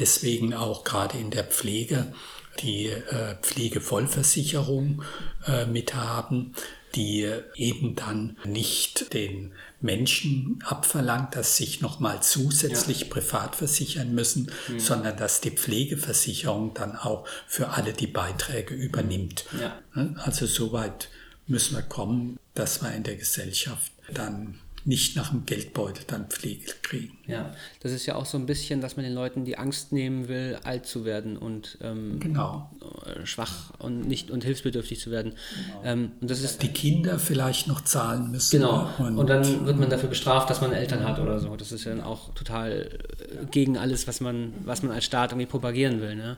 deswegen 0.00 0.52
auch 0.52 0.82
gerade 0.82 1.16
in 1.18 1.30
der 1.30 1.44
Pflege 1.44 2.12
die 2.60 2.86
äh, 2.86 3.36
Pflegevollversicherung 3.42 5.02
äh, 5.46 5.66
mithaben, 5.66 6.54
die 6.94 7.28
eben 7.56 7.96
dann 7.96 8.36
nicht 8.44 9.12
den 9.14 9.52
Menschen 9.80 10.62
abverlangt, 10.64 11.34
dass 11.34 11.56
sich 11.56 11.80
nochmal 11.80 12.22
zusätzlich 12.22 13.00
ja. 13.00 13.06
privat 13.08 13.56
versichern 13.56 14.14
müssen, 14.14 14.50
mhm. 14.68 14.80
sondern 14.80 15.16
dass 15.16 15.40
die 15.40 15.50
Pflegeversicherung 15.50 16.72
dann 16.74 16.96
auch 16.96 17.26
für 17.46 17.70
alle 17.70 17.92
die 17.92 18.06
Beiträge 18.06 18.74
übernimmt. 18.74 19.44
Ja. 19.60 19.78
Ne? 19.94 20.14
Also 20.18 20.46
soweit 20.46 21.08
müssen 21.46 21.74
wir 21.74 21.82
kommen, 21.82 22.38
dass 22.54 22.82
wir 22.82 22.92
in 22.92 23.02
der 23.02 23.16
Gesellschaft 23.16 23.92
dann 24.12 24.60
nicht 24.86 25.16
nach 25.16 25.30
dem 25.30 25.46
Geldbeutel 25.46 26.04
dann 26.06 26.26
Pflege 26.26 26.70
kriegen. 26.82 27.16
Ja, 27.26 27.54
das 27.80 27.92
ist 27.92 28.04
ja 28.04 28.16
auch 28.16 28.26
so 28.26 28.36
ein 28.36 28.44
bisschen, 28.44 28.82
dass 28.82 28.96
man 28.96 29.04
den 29.04 29.14
Leuten 29.14 29.46
die 29.46 29.56
Angst 29.56 29.92
nehmen 29.92 30.28
will, 30.28 30.58
alt 30.62 30.84
zu 30.84 31.06
werden 31.06 31.38
und 31.38 31.78
ähm, 31.80 32.20
genau. 32.20 32.70
Äh, 33.06 33.24
schwach 33.24 33.72
und 33.78 34.06
nicht 34.06 34.30
und 34.30 34.44
hilfsbedürftig 34.44 35.00
zu 35.00 35.10
werden. 35.10 35.32
Genau. 35.32 35.80
Ähm, 35.84 36.12
und 36.20 36.30
das 36.30 36.42
ist 36.42 36.62
die 36.62 36.68
Kinder 36.68 37.18
vielleicht 37.18 37.66
noch 37.66 37.82
zahlen 37.82 38.30
müssen. 38.30 38.58
Genau. 38.58 38.90
Und, 38.98 39.16
und, 39.16 39.30
dann 39.30 39.64
wird 39.64 39.78
man 39.78 39.88
dafür 39.88 40.10
bestraft, 40.10 40.50
dass 40.50 40.60
man 40.60 40.72
Eltern 40.72 41.02
hat 41.02 41.18
oder 41.18 41.38
so. 41.40 41.56
Das 41.56 41.72
ist 41.72 41.84
ja 41.84 41.94
dann 41.94 42.04
auch 42.04 42.34
total 42.34 42.90
äh, 43.30 43.46
gegen 43.50 43.78
alles, 43.78 44.06
was 44.06 44.20
man, 44.20 44.52
was 44.64 44.82
man 44.82 44.92
als 44.92 45.06
Staat 45.06 45.32
irgendwie 45.32 45.46
propagieren 45.46 46.02
will. 46.02 46.14
Ne? 46.14 46.36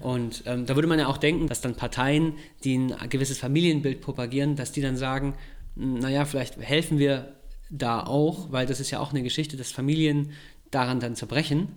Und 0.00 0.42
ähm, 0.44 0.66
da 0.66 0.74
würde 0.74 0.88
man 0.88 0.98
ja 0.98 1.06
auch 1.06 1.16
denken, 1.18 1.48
dass 1.48 1.62
dann 1.62 1.74
Parteien, 1.76 2.34
die 2.62 2.76
ein 2.76 3.08
gewisses 3.08 3.38
Familienbild 3.38 4.02
propagieren, 4.02 4.54
dass 4.54 4.70
die 4.70 4.82
dann 4.82 4.98
sagen, 4.98 5.34
naja, 5.76 6.24
vielleicht 6.24 6.58
helfen 6.58 6.98
wir 6.98 7.35
da 7.70 8.04
auch, 8.04 8.52
weil 8.52 8.66
das 8.66 8.80
ist 8.80 8.90
ja 8.90 9.00
auch 9.00 9.10
eine 9.10 9.22
Geschichte, 9.22 9.56
dass 9.56 9.72
Familien 9.72 10.30
daran 10.70 11.00
dann 11.00 11.14
zerbrechen, 11.14 11.68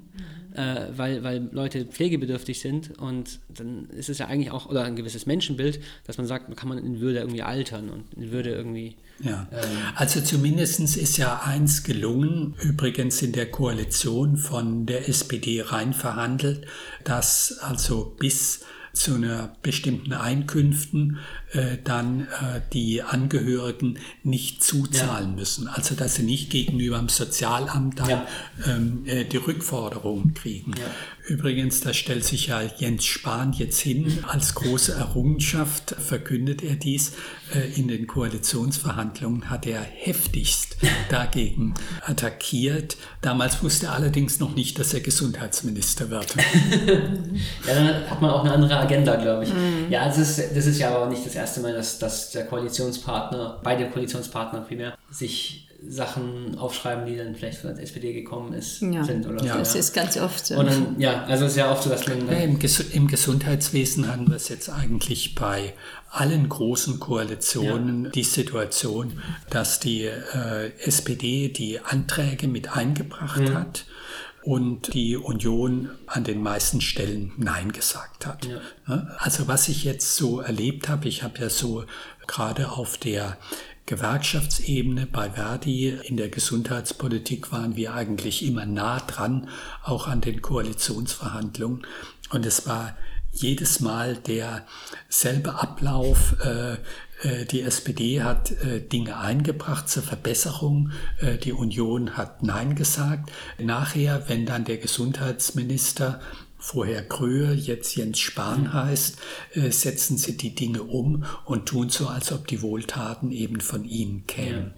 mhm. 0.53 0.55
äh, 0.57 0.97
weil, 0.97 1.23
weil 1.23 1.49
Leute 1.51 1.85
pflegebedürftig 1.85 2.59
sind 2.59 2.97
und 2.99 3.39
dann 3.49 3.87
ist 3.89 4.09
es 4.09 4.17
ja 4.17 4.27
eigentlich 4.27 4.51
auch, 4.51 4.67
oder 4.67 4.83
ein 4.83 4.95
gewisses 4.95 5.25
Menschenbild, 5.25 5.79
dass 6.05 6.17
man 6.17 6.27
sagt, 6.27 6.55
kann 6.57 6.69
man 6.69 6.77
in 6.79 6.99
Würde 6.99 7.19
irgendwie 7.19 7.43
altern 7.43 7.89
und 7.89 8.13
in 8.15 8.31
Würde 8.31 8.51
irgendwie. 8.51 8.95
Ja, 9.21 9.47
ähm, 9.51 9.59
also 9.95 10.21
zumindest 10.21 10.79
ist 10.79 11.17
ja 11.17 11.41
eins 11.43 11.83
gelungen, 11.83 12.55
übrigens 12.61 13.21
in 13.21 13.31
der 13.31 13.49
Koalition 13.49 14.37
von 14.37 14.85
der 14.85 15.07
SPD 15.07 15.61
rein 15.61 15.93
verhandelt, 15.93 16.65
dass 17.03 17.59
also 17.59 18.15
bis 18.17 18.61
zu 18.99 19.15
einer 19.15 19.55
bestimmten 19.61 20.11
Einkünften 20.11 21.19
äh, 21.53 21.77
dann 21.81 22.21
äh, 22.21 22.59
die 22.73 23.01
Angehörigen 23.01 23.97
nicht 24.23 24.61
zuzahlen 24.61 25.29
ja. 25.29 25.35
müssen. 25.35 25.69
Also 25.69 25.95
dass 25.95 26.15
sie 26.15 26.23
nicht 26.23 26.49
gegenüber 26.49 26.97
dem 26.97 27.07
Sozialamt 27.07 27.99
dann 27.99 28.09
ja. 28.09 28.27
ähm, 28.67 29.03
äh, 29.05 29.23
die 29.23 29.37
Rückforderung 29.37 30.33
kriegen. 30.33 30.73
Ja. 30.73 30.85
Übrigens, 31.29 31.81
da 31.81 31.93
stellt 31.93 32.25
sich 32.25 32.47
ja 32.47 32.59
Jens 32.77 33.05
Spahn 33.05 33.53
jetzt 33.53 33.79
hin. 33.79 34.23
Als 34.27 34.55
große 34.55 34.93
Errungenschaft 34.93 35.91
verkündet 35.91 36.63
er 36.63 36.75
dies. 36.75 37.13
Äh, 37.53 37.79
in 37.79 37.87
den 37.87 38.07
Koalitionsverhandlungen 38.07 39.47
hat 39.47 39.67
er 39.67 39.81
heftigst 39.81 40.77
dagegen 41.11 41.75
attackiert. 42.03 42.97
Damals 43.21 43.61
wusste 43.61 43.85
er 43.85 43.93
allerdings 43.93 44.39
noch 44.39 44.55
nicht, 44.55 44.79
dass 44.79 44.91
er 44.95 45.01
Gesundheitsminister 45.01 46.09
wird. 46.09 46.35
ja, 47.67 47.75
dann 47.75 48.09
hat 48.09 48.21
man 48.21 48.31
auch 48.31 48.43
eine 48.43 48.53
andere 48.53 48.77
Agenda, 48.77 49.15
glaube 49.15 49.43
ich. 49.43 49.53
Mhm. 49.53 49.85
Ja, 49.91 50.05
das 50.05 50.17
ist, 50.17 50.55
das 50.55 50.65
ist 50.65 50.79
ja 50.79 50.95
aber 50.95 51.11
nicht 51.11 51.23
das 51.23 51.35
erste 51.35 51.59
Mal, 51.59 51.73
dass, 51.73 51.99
dass 51.99 52.31
der 52.31 52.47
Koalitionspartner, 52.47 53.59
beide 53.63 53.87
Koalitionspartner 53.91 54.61
primär, 54.61 54.97
sich 55.11 55.68
Sachen 55.87 56.57
aufschreiben, 56.57 57.05
die 57.05 57.15
dann 57.15 57.35
vielleicht 57.35 57.59
von 57.59 57.73
der 57.73 57.83
SPD 57.83 58.13
gekommen 58.13 58.53
ist, 58.53 58.81
ja. 58.81 59.03
sind 59.03 59.25
oder 59.25 59.43
ja, 59.43 59.53
so. 59.53 59.59
Das 59.59 59.73
ja. 59.73 59.79
ist 59.79 59.93
ganz 59.93 60.17
oft 60.17 60.45
so. 60.45 60.57
Und 60.57 60.67
dann, 60.67 60.99
ja, 60.99 61.23
also 61.23 61.45
es 61.45 61.51
ist 61.51 61.57
ja 61.57 61.71
oft 61.71 61.83
so, 61.83 61.89
dass 61.89 62.07
man. 62.07 62.27
Ja, 62.27 62.39
im, 62.39 62.59
Ges 62.59 62.79
Im 62.79 63.07
Gesundheitswesen 63.07 64.07
haben 64.11 64.27
wir 64.27 64.35
es 64.35 64.49
jetzt 64.49 64.69
eigentlich 64.69 65.35
bei 65.35 65.73
allen 66.09 66.49
großen 66.49 66.99
Koalitionen 66.99 68.05
ja. 68.05 68.11
die 68.11 68.23
Situation, 68.23 69.21
dass 69.49 69.79
die 69.79 70.05
äh, 70.05 70.71
SPD 70.83 71.49
die 71.49 71.79
Anträge 71.79 72.47
mit 72.47 72.75
eingebracht 72.75 73.41
mhm. 73.41 73.53
hat 73.53 73.85
und 74.41 74.93
die 74.93 75.17
Union 75.17 75.89
an 76.07 76.23
den 76.23 76.41
meisten 76.41 76.81
Stellen 76.81 77.33
Nein 77.37 77.71
gesagt 77.71 78.25
hat. 78.25 78.47
Ja. 78.47 79.07
Also 79.17 79.47
was 79.47 79.67
ich 79.69 79.83
jetzt 79.83 80.15
so 80.15 80.39
erlebt 80.39 80.89
habe, 80.89 81.07
ich 81.07 81.23
habe 81.23 81.39
ja 81.39 81.49
so 81.49 81.85
gerade 82.25 82.71
auf 82.71 82.97
der 82.97 83.37
Gewerkschaftsebene 83.89 85.07
bei 85.07 85.31
Verdi 85.31 85.89
in 85.89 86.15
der 86.15 86.29
Gesundheitspolitik 86.29 87.51
waren 87.51 87.75
wir 87.75 87.95
eigentlich 87.95 88.45
immer 88.45 88.67
nah 88.67 88.99
dran, 88.99 89.49
auch 89.83 90.05
an 90.05 90.21
den 90.21 90.43
Koalitionsverhandlungen. 90.43 91.87
Und 92.29 92.45
es 92.45 92.67
war 92.67 92.95
jedes 93.31 93.79
Mal 93.79 94.15
derselbe 94.15 95.55
Ablauf. 95.55 96.35
Äh, 96.45 96.73
äh, 97.23 97.45
die 97.45 97.61
SPD 97.61 98.21
hat 98.21 98.51
äh, 98.51 98.79
Dinge 98.79 99.17
eingebracht 99.17 99.89
zur 99.89 100.03
Verbesserung. 100.03 100.91
Die 101.43 101.53
Union 101.53 102.15
hat 102.15 102.43
Nein 102.43 102.75
gesagt. 102.75 103.31
Nachher, 103.57 104.29
wenn 104.29 104.45
dann 104.45 104.65
der 104.65 104.77
Gesundheitsminister 104.77 106.21
vorher 106.59 107.07
Kröhe, 107.07 107.53
jetzt 107.53 107.95
Jens 107.95 108.19
Spahn 108.19 108.73
heißt, 108.73 109.17
äh, 109.53 109.71
setzen 109.71 110.17
sie 110.17 110.37
die 110.37 110.53
Dinge 110.53 110.83
um 110.83 111.25
und 111.45 111.67
tun 111.67 111.89
so, 111.89 112.07
als 112.07 112.31
ob 112.31 112.47
die 112.47 112.61
Wohltaten 112.61 113.31
eben 113.31 113.61
von 113.61 113.85
ihnen 113.85 114.27
kämen. 114.27 114.73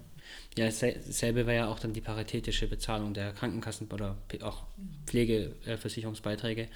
Ja. 0.56 0.66
ja 0.66 0.70
dasselbe 0.70 1.46
war 1.46 1.52
ja 1.52 1.68
auch 1.68 1.80
dann 1.80 1.92
die 1.92 2.00
paritätische 2.00 2.68
Bezahlung 2.68 3.14
der 3.14 3.32
Krankenkassen 3.32 3.88
oder 3.92 4.16
auch 4.42 4.62
Pflegeversicherungsbeiträge, 5.06 6.68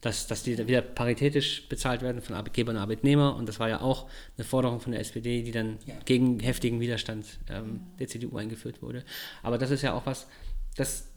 dass, 0.00 0.28
dass 0.28 0.44
die 0.44 0.56
wieder 0.66 0.80
paritätisch 0.80 1.68
bezahlt 1.68 2.02
werden 2.02 2.22
von 2.22 2.36
Arbeitgebern 2.36 2.76
und 2.76 2.82
Arbeitnehmern. 2.82 3.34
Und 3.34 3.48
das 3.48 3.58
war 3.58 3.68
ja 3.68 3.80
auch 3.80 4.08
eine 4.36 4.44
Forderung 4.44 4.80
von 4.80 4.92
der 4.92 5.00
SPD, 5.00 5.42
die 5.42 5.52
dann 5.52 5.78
ja. 5.86 5.94
gegen 6.04 6.38
heftigen 6.38 6.80
Widerstand 6.80 7.26
ähm, 7.50 7.80
der 7.98 8.06
CDU 8.06 8.36
eingeführt 8.36 8.80
wurde. 8.80 9.04
Aber 9.42 9.58
das 9.58 9.70
ist 9.70 9.82
ja 9.82 9.92
auch 9.92 10.06
was, 10.06 10.28
das, 10.76 11.08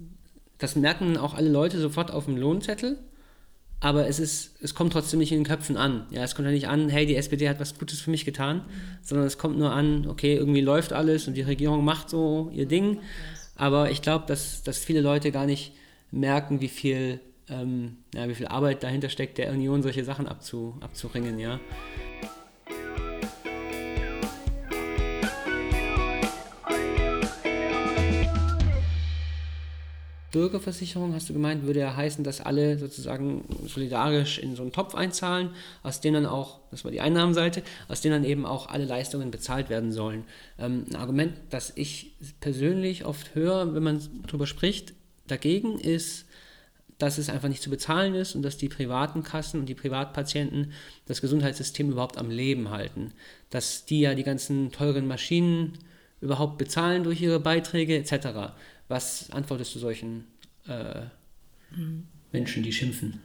das 0.58 0.76
merken 0.76 1.18
auch 1.18 1.36
alle 1.36 1.50
Leute 1.50 1.80
sofort 1.80 2.10
auf 2.12 2.26
dem 2.26 2.38
Lohnzettel 2.38 2.98
aber 3.80 4.08
es 4.08 4.20
ist, 4.20 4.56
es 4.62 4.74
kommt 4.74 4.94
trotzdem 4.94 5.20
nicht 5.20 5.32
in 5.32 5.40
den 5.40 5.46
Köpfen 5.46 5.78
an. 5.78 6.06
Ja, 6.10 6.24
es 6.24 6.36
kommt 6.36 6.48
ja 6.48 6.52
nicht 6.52 6.68
an, 6.68 6.90
hey, 6.90 7.06
die 7.06 7.16
SPD 7.16 7.50
hat 7.50 7.60
was 7.60 7.78
Gutes 7.78 8.00
für 8.02 8.10
mich 8.10 8.26
getan, 8.26 8.62
sondern 9.02 9.28
es 9.28 9.38
kommt 9.38 9.58
nur 9.58 9.72
an, 9.72 10.08
okay, 10.08 10.36
irgendwie 10.36 10.62
läuft 10.62 10.94
alles 10.94 11.28
und 11.28 11.36
die 11.36 11.42
Regierung 11.42 11.84
macht 11.84 12.10
so 12.10 12.50
ihr 12.54 12.66
Ding. 12.66 13.00
Aber 13.56 13.92
ich 13.92 14.02
glaube, 14.02 14.26
dass, 14.28 14.64
dass 14.64 14.78
viele 14.78 15.02
Leute 15.02 15.32
gar 15.32 15.46
nicht 15.46 15.74
merken, 16.12 16.62
wie 16.62 16.68
viel, 16.68 17.20
ähm, 17.50 17.98
ja, 18.14 18.28
wie 18.28 18.36
viel 18.36 18.48
Arbeit 18.48 18.84
dahinter 18.84 19.10
steckt, 19.10 19.38
der 19.38 19.52
Union 19.52 19.84
solche 19.84 20.04
Sachen 20.04 20.28
abzu, 20.28 20.76
abzuringen, 20.82 21.40
ja. 21.40 21.60
Bürgerversicherung, 30.36 31.14
hast 31.14 31.30
du 31.30 31.34
gemeint, 31.34 31.64
würde 31.66 31.80
ja 31.80 31.96
heißen, 31.96 32.26
dass 32.26 32.42
alle 32.42 32.78
sozusagen 32.78 33.46
solidarisch 33.66 34.38
in 34.38 34.58
so 34.58 34.64
einen 34.64 34.74
Topf 34.74 34.94
einzahlen, 34.94 35.52
aus 35.82 36.02
dem 36.02 36.14
dann 36.14 36.26
auch, 36.26 36.60
das 36.72 36.84
war 36.84 36.92
die 36.92 37.00
Einnahmenseite, 37.00 37.64
aus 37.88 38.02
dem 38.02 38.12
dann 38.12 38.26
eben 38.26 38.46
auch 38.46 38.68
alle 38.68 38.84
Leistungen 38.84 39.32
bezahlt 39.32 39.70
werden 39.70 39.94
sollen. 39.94 40.26
Ähm, 40.60 40.88
ein 40.90 40.98
Argument, 40.98 41.38
das 41.52 41.72
ich 41.76 42.18
persönlich 42.42 43.06
oft 43.06 43.34
höre, 43.34 43.74
wenn 43.74 43.84
man 43.84 44.02
darüber 44.28 44.46
spricht, 44.46 44.94
dagegen 45.26 45.80
ist, 45.80 46.26
dass 46.98 47.18
es 47.18 47.30
einfach 47.30 47.48
nicht 47.48 47.64
zu 47.64 47.70
bezahlen 47.70 48.14
ist 48.14 48.36
und 48.36 48.42
dass 48.42 48.58
die 48.58 48.68
privaten 48.68 49.24
Kassen 49.24 49.62
und 49.62 49.70
die 49.70 49.74
Privatpatienten 49.74 50.74
das 51.06 51.22
Gesundheitssystem 51.22 51.92
überhaupt 51.92 52.18
am 52.18 52.30
Leben 52.30 52.72
halten. 52.72 53.14
Dass 53.52 53.86
die 53.86 54.02
ja 54.02 54.16
die 54.16 54.24
ganzen 54.24 54.74
teuren 54.74 55.08
Maschinen 55.08 55.78
überhaupt 56.20 56.58
bezahlen 56.58 57.04
durch 57.04 57.22
ihre 57.22 57.40
Beiträge 57.40 57.98
etc. 57.98 58.54
Was 58.88 59.30
antwortest 59.32 59.76
du 59.76 59.80
solchen 59.80 60.26
äh, 60.68 61.04
Menschen, 62.32 62.64
die 62.64 62.72
schimpfen? 62.72 63.22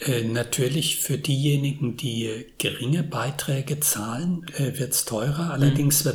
Äh, 0.00 0.22
natürlich 0.22 1.00
für 1.00 1.18
diejenigen, 1.18 1.96
die 1.96 2.46
geringe 2.58 3.02
Beiträge 3.02 3.80
zahlen, 3.80 4.46
äh, 4.56 4.78
wird 4.78 4.92
es 4.92 5.04
teurer. 5.04 5.50
Allerdings 5.50 6.04
mhm. 6.04 6.10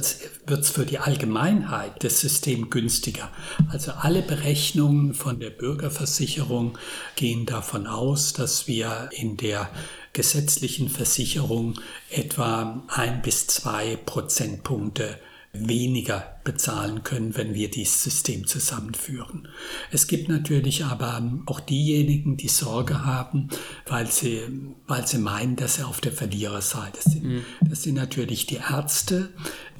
wird 0.47 0.61
es 0.61 0.69
für 0.69 0.85
die 0.85 0.99
Allgemeinheit 0.99 2.01
des 2.01 2.21
Systems 2.21 2.69
günstiger. 2.69 3.29
Also 3.69 3.91
alle 3.91 4.21
Berechnungen 4.21 5.13
von 5.13 5.41
der 5.41 5.49
Bürgerversicherung 5.49 6.77
gehen 7.17 7.45
davon 7.45 7.85
aus, 7.85 8.31
dass 8.31 8.67
wir 8.67 9.09
in 9.11 9.35
der 9.35 9.69
gesetzlichen 10.13 10.87
Versicherung 10.87 11.77
etwa 12.09 12.83
ein 12.87 13.21
bis 13.21 13.47
zwei 13.47 13.97
Prozentpunkte 13.97 15.19
weniger 15.55 16.39
bezahlen 16.43 17.03
können, 17.03 17.37
wenn 17.37 17.53
wir 17.53 17.69
dieses 17.69 18.01
System 18.03 18.47
zusammenführen. 18.47 19.47
Es 19.91 20.07
gibt 20.07 20.27
natürlich 20.27 20.83
aber 20.83 21.21
auch 21.45 21.59
diejenigen, 21.59 22.37
die 22.37 22.47
Sorge 22.47 23.05
haben, 23.05 23.49
weil 23.85 24.07
sie, 24.07 24.41
weil 24.87 25.05
sie 25.05 25.19
meinen, 25.19 25.55
dass 25.55 25.75
sie 25.75 25.85
auf 25.85 26.01
der 26.01 26.11
Verliererseite 26.11 27.07
sind. 27.07 27.23
Mhm. 27.23 27.45
Das 27.61 27.83
sind 27.83 27.95
natürlich 27.95 28.47
die 28.47 28.55
Ärzte, 28.67 29.29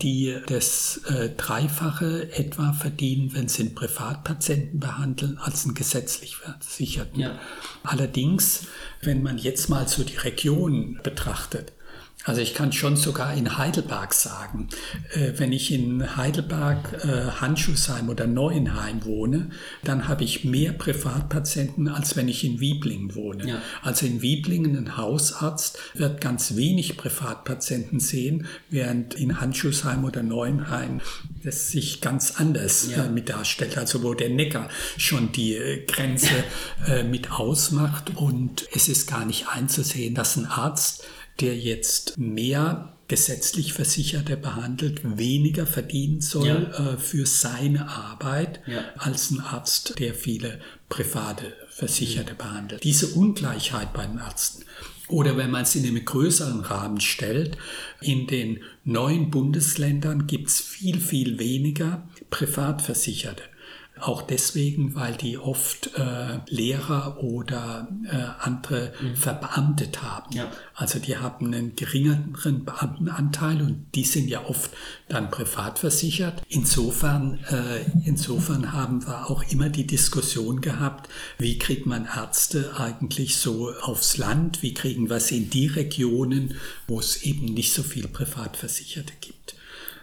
die 0.04 0.38
das 0.46 0.98
äh, 1.08 1.30
Dreifache 1.30 2.32
etwa 2.34 2.74
verdienen, 2.74 3.34
wenn 3.34 3.48
sie 3.48 3.64
einen 3.64 3.76
Privatpatienten 3.76 4.80
behandeln, 4.80 5.40
als 5.40 5.66
einen 5.66 5.74
gesetzlich 5.74 6.36
Versicherten. 6.36 7.20
Ja. 7.20 7.40
Allerdings, 7.82 8.68
wenn 9.02 9.24
man 9.24 9.40
jetzt 9.40 9.70
mal 9.70 9.88
so 9.88 10.04
die 10.04 10.18
Region 10.18 11.00
betrachtet, 11.02 11.74
also 12.26 12.42
ich 12.42 12.54
kann 12.54 12.72
schon 12.72 12.96
sogar 12.96 13.34
in 13.34 13.58
Heidelberg 13.58 14.14
sagen, 14.14 14.70
äh, 15.14 15.34
wenn 15.38 15.52
ich 15.52 15.72
in 15.72 16.16
Heidelberg, 16.16 17.04
äh, 17.04 17.32
Handschuhsheim 17.42 18.10
oder 18.10 18.28
Neuenheim 18.28 19.04
wohne, 19.06 19.50
dann 19.84 20.08
habe 20.08 20.24
ich 20.24 20.46
mehr 20.46 20.74
Privatpatienten, 20.74 21.88
als 21.88 22.16
wenn 22.16 22.28
ich 22.28 22.44
in 22.44 22.60
Wieblingen 22.60 23.16
wohne. 23.16 23.48
Ja. 23.48 23.62
Also 23.82 24.06
in 24.06 24.22
Wieblingen 24.22 24.78
ein 24.78 24.98
Hausarzt 24.98 25.78
wird 25.94 26.22
ganz 26.22 26.56
wenig 26.56 26.98
Privatpatienten 26.98 28.00
sehen, 28.00 28.48
während 28.70 29.16
in 29.16 29.42
Handschuhsheim 29.42 30.06
oder 30.06 30.24
Neuenheim 30.24 31.02
das 31.44 31.70
sich 31.70 32.00
ganz 32.02 32.36
anders 32.38 32.88
ja. 32.90 33.06
äh, 33.06 33.10
mit 33.10 33.30
darstellt. 33.30 33.78
Also 33.78 34.04
wo 34.04 34.14
der 34.14 34.30
Neckar 34.30 34.70
schon 34.98 35.32
die 35.32 35.56
äh, 35.56 35.86
Grenze 35.86 36.44
äh, 36.88 37.04
mit 37.04 37.32
ausmacht 37.32 38.16
und 38.16 38.66
es 38.74 38.88
ist 38.88 39.08
gar 39.08 39.26
nicht 39.26 39.48
einzusehen, 39.50 40.16
dass 40.16 40.38
ein 40.38 40.46
Arzt 40.46 41.04
der 41.40 41.58
jetzt 41.58 42.18
mehr 42.18 42.94
gesetzlich 43.08 43.74
Versicherte 43.74 44.38
behandelt, 44.38 45.02
weniger 45.18 45.68
verdienen 45.68 46.22
soll 46.22 46.48
ja. 46.48 46.94
äh, 46.94 46.98
für 46.98 47.26
seine 47.26 47.90
Arbeit 47.90 48.62
ja. 48.66 48.84
als 48.98 49.32
ein 49.32 49.40
Arzt, 49.40 50.00
der 50.00 50.14
viele 50.14 50.60
private 50.90 51.54
Versicherte 51.70 52.34
behandelt. 52.34 52.84
Diese 52.84 53.08
Ungleichheit 53.08 53.94
bei 53.94 54.06
den 54.06 54.20
Ärzten. 54.20 54.64
Oder 55.10 55.38
wenn 55.38 55.52
man 55.52 55.64
es 55.64 55.76
in 55.76 55.86
einem 55.86 56.04
größeren 56.04 56.62
Rahmen 56.62 57.02
stellt, 57.02 57.58
in 58.02 58.26
den 58.26 58.62
neuen 58.84 59.30
Bundesländern 59.30 60.28
gibt 60.28 60.48
es 60.48 60.62
viel, 60.62 61.00
viel 61.00 61.40
weniger 61.40 62.08
Privatversicherte. 62.30 63.44
Auch 64.04 64.22
deswegen, 64.22 64.96
weil 64.96 65.14
die 65.16 65.38
oft 65.38 65.92
äh, 65.98 66.40
Lehrer 66.48 67.24
oder 67.24 67.88
äh, 68.04 68.16
andere 68.40 68.92
mhm. 69.02 69.16
verbeamtet 69.16 70.04
haben. 70.04 70.36
Ja. 70.36 70.52
Also 70.76 71.00
die 71.00 71.16
haben 71.16 71.46
einen 71.46 71.78
geringeren 71.78 72.66
Beamtenanteil 72.66 73.62
und 73.62 73.86
die 73.96 74.04
sind 74.04 74.28
ja 74.28 74.44
oft 74.46 74.72
dann 75.08 75.32
privat 75.32 75.80
versichert. 75.80 76.44
Insofern, 76.50 77.40
äh, 77.50 77.86
insofern 78.04 78.74
haben 78.74 79.08
wir 79.08 79.30
auch 79.32 79.44
immer 79.50 79.70
die 79.70 79.88
Diskussion 79.88 80.60
gehabt, 80.60 81.10
wie 81.38 81.58
kriegt 81.58 81.86
man 81.86 82.06
Ärzte 82.06 82.74
eigentlich 82.78 83.38
so 83.38 83.72
aufs 83.72 84.18
Land, 84.18 84.62
wie 84.62 84.74
kriegen 84.74 85.10
wir 85.10 85.22
sie 85.22 85.38
in 85.38 85.50
die 85.50 85.68
Regionen, 85.68 86.56
wo 86.88 87.00
es 87.00 87.24
eben 87.24 87.46
nicht 87.46 87.72
so 87.72 87.84
viel 87.84 88.10
Privatversicherte 88.10 89.14
gibt. 89.22 89.56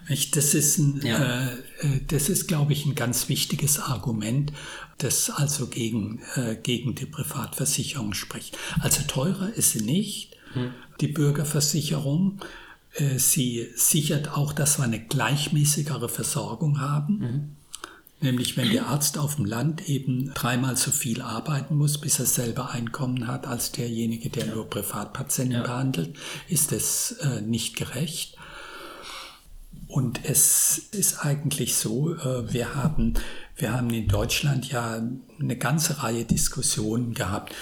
Das 0.08 0.54
ist, 0.54 0.78
ein, 0.78 1.00
ja. 1.04 1.48
äh, 1.48 1.52
äh 1.80 2.00
das 2.08 2.28
ist, 2.28 2.48
glaube 2.48 2.72
ich, 2.72 2.84
ein 2.86 2.94
ganz 2.94 3.28
wichtiges 3.28 3.78
Argument, 3.78 4.52
das 4.98 5.30
also 5.30 5.68
gegen, 5.68 6.20
äh, 6.34 6.56
gegen 6.56 6.94
die 6.94 7.06
Privatversicherung 7.06 8.14
spricht. 8.14 8.58
Also 8.80 9.02
teurer 9.06 9.52
ist 9.54 9.70
sie 9.70 9.82
nicht, 9.82 10.36
hm. 10.52 10.72
die 11.00 11.08
Bürgerversicherung. 11.08 12.40
Äh, 12.94 13.18
sie 13.18 13.68
sichert 13.76 14.32
auch, 14.32 14.52
dass 14.52 14.78
wir 14.78 14.84
eine 14.84 15.00
gleichmäßigere 15.00 16.08
Versorgung 16.08 16.80
haben. 16.80 17.18
Mhm. 17.18 17.56
Nämlich 18.22 18.58
wenn 18.58 18.70
der 18.70 18.88
Arzt 18.88 19.16
auf 19.16 19.36
dem 19.36 19.46
Land 19.46 19.88
eben 19.88 20.34
dreimal 20.34 20.76
so 20.76 20.90
viel 20.90 21.22
arbeiten 21.22 21.76
muss, 21.76 21.96
bis 21.96 22.18
er 22.18 22.26
selber 22.26 22.70
Einkommen 22.70 23.26
hat, 23.26 23.46
als 23.46 23.72
derjenige, 23.72 24.28
der 24.28 24.46
nur 24.46 24.68
Privatpatienten 24.68 25.56
ja. 25.56 25.62
behandelt, 25.62 26.18
ist 26.46 26.70
das 26.70 27.12
äh, 27.22 27.40
nicht 27.40 27.76
gerecht. 27.76 28.36
Und 29.90 30.24
es 30.24 30.78
ist 30.92 31.24
eigentlich 31.24 31.74
so, 31.74 32.14
äh, 32.14 32.52
wir 32.52 32.76
haben, 32.76 33.14
wir 33.56 33.72
haben 33.72 33.90
in 33.90 34.06
Deutschland 34.06 34.70
ja 34.70 35.02
eine 35.40 35.56
ganze 35.56 36.04
Reihe 36.04 36.24
Diskussionen 36.24 37.12
gehabt. 37.12 37.52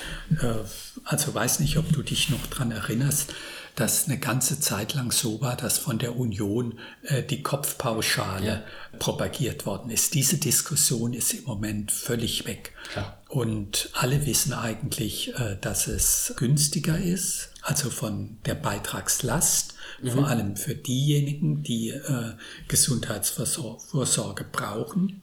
Äh, 0.42 0.56
also 1.04 1.34
weiß 1.34 1.60
nicht, 1.60 1.78
ob 1.78 1.90
du 1.90 2.02
dich 2.02 2.28
noch 2.28 2.46
dran 2.48 2.70
erinnerst, 2.70 3.32
dass 3.78 4.06
eine 4.06 4.18
ganze 4.18 4.60
Zeit 4.60 4.94
lang 4.94 5.12
so 5.12 5.40
war, 5.40 5.56
dass 5.56 5.78
von 5.78 5.98
der 5.98 6.16
Union 6.16 6.78
äh, 7.02 7.22
die 7.22 7.42
Kopfpauschale 7.42 8.46
ja. 8.46 8.62
propagiert 8.98 9.66
worden 9.66 9.90
ist. 9.90 10.14
Diese 10.14 10.38
Diskussion 10.38 11.12
ist 11.12 11.32
im 11.34 11.44
Moment 11.44 11.92
völlig 11.92 12.46
weg. 12.46 12.72
Ja. 12.96 13.18
Und 13.28 13.90
alle 13.92 14.24
wissen 14.26 14.54
eigentlich, 14.54 15.34
dass 15.60 15.86
es 15.86 16.32
günstiger 16.38 16.98
ist, 16.98 17.50
also 17.60 17.90
von 17.90 18.38
der 18.46 18.54
Beitragslast 18.54 19.74
mhm. 20.02 20.10
vor 20.10 20.26
allem 20.28 20.56
für 20.56 20.74
diejenigen, 20.74 21.62
die 21.62 21.90
äh, 21.90 22.32
Gesundheitsvorsorge 22.68 24.44
brauchen 24.50 25.22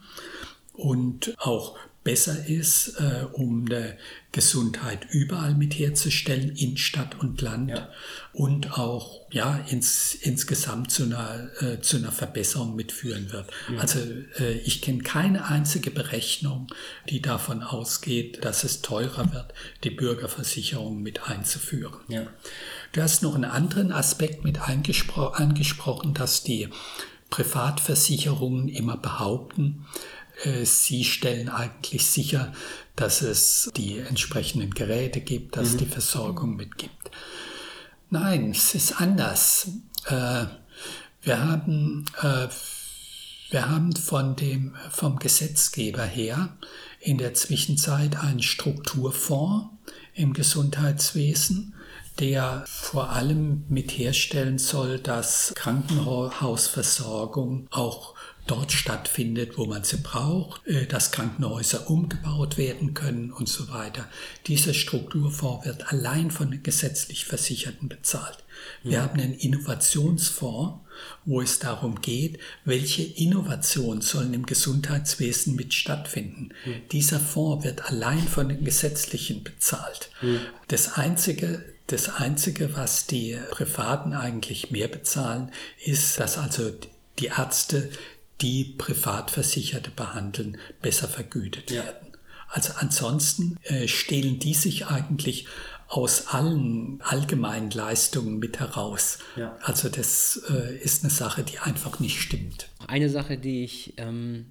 und 0.73 1.35
auch 1.39 1.77
besser 2.05 2.45
ist, 2.47 2.99
äh, 2.99 3.25
um 3.33 3.65
eine 3.65 3.97
Gesundheit 4.31 5.07
überall 5.09 5.55
mit 5.55 5.73
herzustellen, 5.73 6.55
in 6.55 6.77
Stadt 6.77 7.19
und 7.19 7.41
Land 7.41 7.71
ja. 7.71 7.89
und 8.31 8.77
auch 8.77 9.21
ja 9.31 9.57
ins, 9.69 10.13
insgesamt 10.13 10.91
zu 10.91 11.03
einer, 11.03 11.49
äh, 11.61 11.81
zu 11.81 11.97
einer 11.97 12.11
Verbesserung 12.11 12.75
mitführen 12.75 13.31
wird. 13.33 13.49
Ja. 13.73 13.79
Also 13.79 13.99
äh, 14.39 14.53
ich 14.59 14.83
kenne 14.83 15.01
keine 15.01 15.45
einzige 15.45 15.89
Berechnung, 15.89 16.67
die 17.09 17.23
davon 17.23 17.63
ausgeht, 17.63 18.45
dass 18.45 18.63
es 18.63 18.83
teurer 18.83 19.33
wird, 19.33 19.55
die 19.83 19.89
Bürgerversicherung 19.89 21.01
mit 21.01 21.27
einzuführen. 21.27 22.01
Ja. 22.07 22.27
Du 22.91 23.01
hast 23.01 23.23
noch 23.23 23.33
einen 23.33 23.45
anderen 23.45 23.91
Aspekt 23.91 24.43
mit 24.43 24.61
angesprochen, 24.61 26.13
dass 26.13 26.43
die 26.43 26.69
Privatversicherungen 27.31 28.69
immer 28.69 28.95
behaupten, 28.95 29.87
sie 30.63 31.03
stellen 31.03 31.49
eigentlich 31.49 32.05
sicher, 32.05 32.53
dass 32.95 33.21
es 33.21 33.69
die 33.75 33.99
entsprechenden 33.99 34.73
Geräte 34.73 35.19
gibt, 35.21 35.55
dass 35.57 35.73
mhm. 35.73 35.77
die 35.79 35.85
Versorgung 35.85 36.55
mitgibt. 36.55 37.11
Nein, 38.09 38.51
es 38.51 38.73
ist 38.75 39.01
anders. 39.01 39.67
Äh, 40.05 40.45
wir 41.21 41.41
haben, 41.41 42.05
äh, 42.21 42.47
wir 43.49 43.69
haben 43.69 43.95
von 43.95 44.35
dem, 44.35 44.75
vom 44.91 45.17
Gesetzgeber 45.19 46.03
her 46.03 46.57
in 46.99 47.17
der 47.17 47.33
Zwischenzeit 47.33 48.17
einen 48.17 48.41
Strukturfonds 48.41 49.69
im 50.13 50.33
Gesundheitswesen, 50.33 51.75
der 52.19 52.65
vor 52.67 53.09
allem 53.09 53.63
mit 53.69 53.91
herstellen 53.91 54.57
soll, 54.57 54.99
dass 54.99 55.53
Krankenhausversorgung 55.55 57.67
auch 57.71 58.14
dort 58.47 58.71
stattfindet, 58.71 59.57
wo 59.57 59.65
man 59.65 59.83
sie 59.83 59.97
braucht, 59.97 60.65
äh, 60.67 60.85
dass 60.85 61.11
Krankenhäuser 61.11 61.89
umgebaut 61.89 62.57
werden 62.57 62.93
können 62.93 63.31
und 63.31 63.49
so 63.49 63.69
weiter. 63.69 64.07
Dieser 64.47 64.73
Strukturfonds 64.73 65.65
wird 65.65 65.91
allein 65.91 66.31
von 66.31 66.51
den 66.51 66.63
gesetzlich 66.63 67.25
Versicherten 67.25 67.89
bezahlt. 67.89 68.37
Wir 68.83 68.93
ja. 68.93 69.01
haben 69.03 69.19
einen 69.19 69.33
Innovationsfonds, 69.33 70.79
wo 71.25 71.41
es 71.41 71.59
darum 71.59 72.01
geht, 72.01 72.39
welche 72.63 73.03
Innovationen 73.03 74.01
sollen 74.01 74.33
im 74.33 74.45
Gesundheitswesen 74.45 75.55
mit 75.55 75.73
stattfinden. 75.73 76.49
Ja. 76.65 76.73
Dieser 76.91 77.19
Fonds 77.19 77.65
wird 77.65 77.85
allein 77.85 78.27
von 78.27 78.47
den 78.49 78.63
Gesetzlichen 78.63 79.43
bezahlt. 79.43 80.09
Ja. 80.21 80.39
Das 80.67 80.93
einzige 80.93 81.63
das 81.87 82.09
Einzige, 82.09 82.75
was 82.75 83.05
die 83.05 83.37
Privaten 83.51 84.13
eigentlich 84.13 84.71
mehr 84.71 84.87
bezahlen, 84.87 85.51
ist, 85.83 86.19
dass 86.19 86.37
also 86.39 86.71
die 87.19 87.27
Ärzte, 87.27 87.89
die 88.41 88.75
Privatversicherte 88.77 89.91
behandeln, 89.91 90.57
besser 90.81 91.07
vergütet 91.07 91.71
ja. 91.71 91.83
werden. 91.83 92.07
Also 92.49 92.73
ansonsten 92.77 93.57
äh, 93.63 93.87
stehlen 93.87 94.39
die 94.39 94.53
sich 94.53 94.87
eigentlich 94.87 95.47
aus 95.87 96.27
allen 96.27 96.99
allgemeinen 97.01 97.69
Leistungen 97.71 98.39
mit 98.39 98.59
heraus. 98.59 99.19
Ja. 99.35 99.57
Also 99.61 99.89
das 99.89 100.41
äh, 100.49 100.75
ist 100.77 101.03
eine 101.03 101.11
Sache, 101.11 101.43
die 101.43 101.59
einfach 101.59 101.99
nicht 101.99 102.19
stimmt. 102.19 102.69
Eine 102.87 103.09
Sache, 103.09 103.37
die 103.37 103.63
ich 103.63 103.93
ähm, 103.97 104.45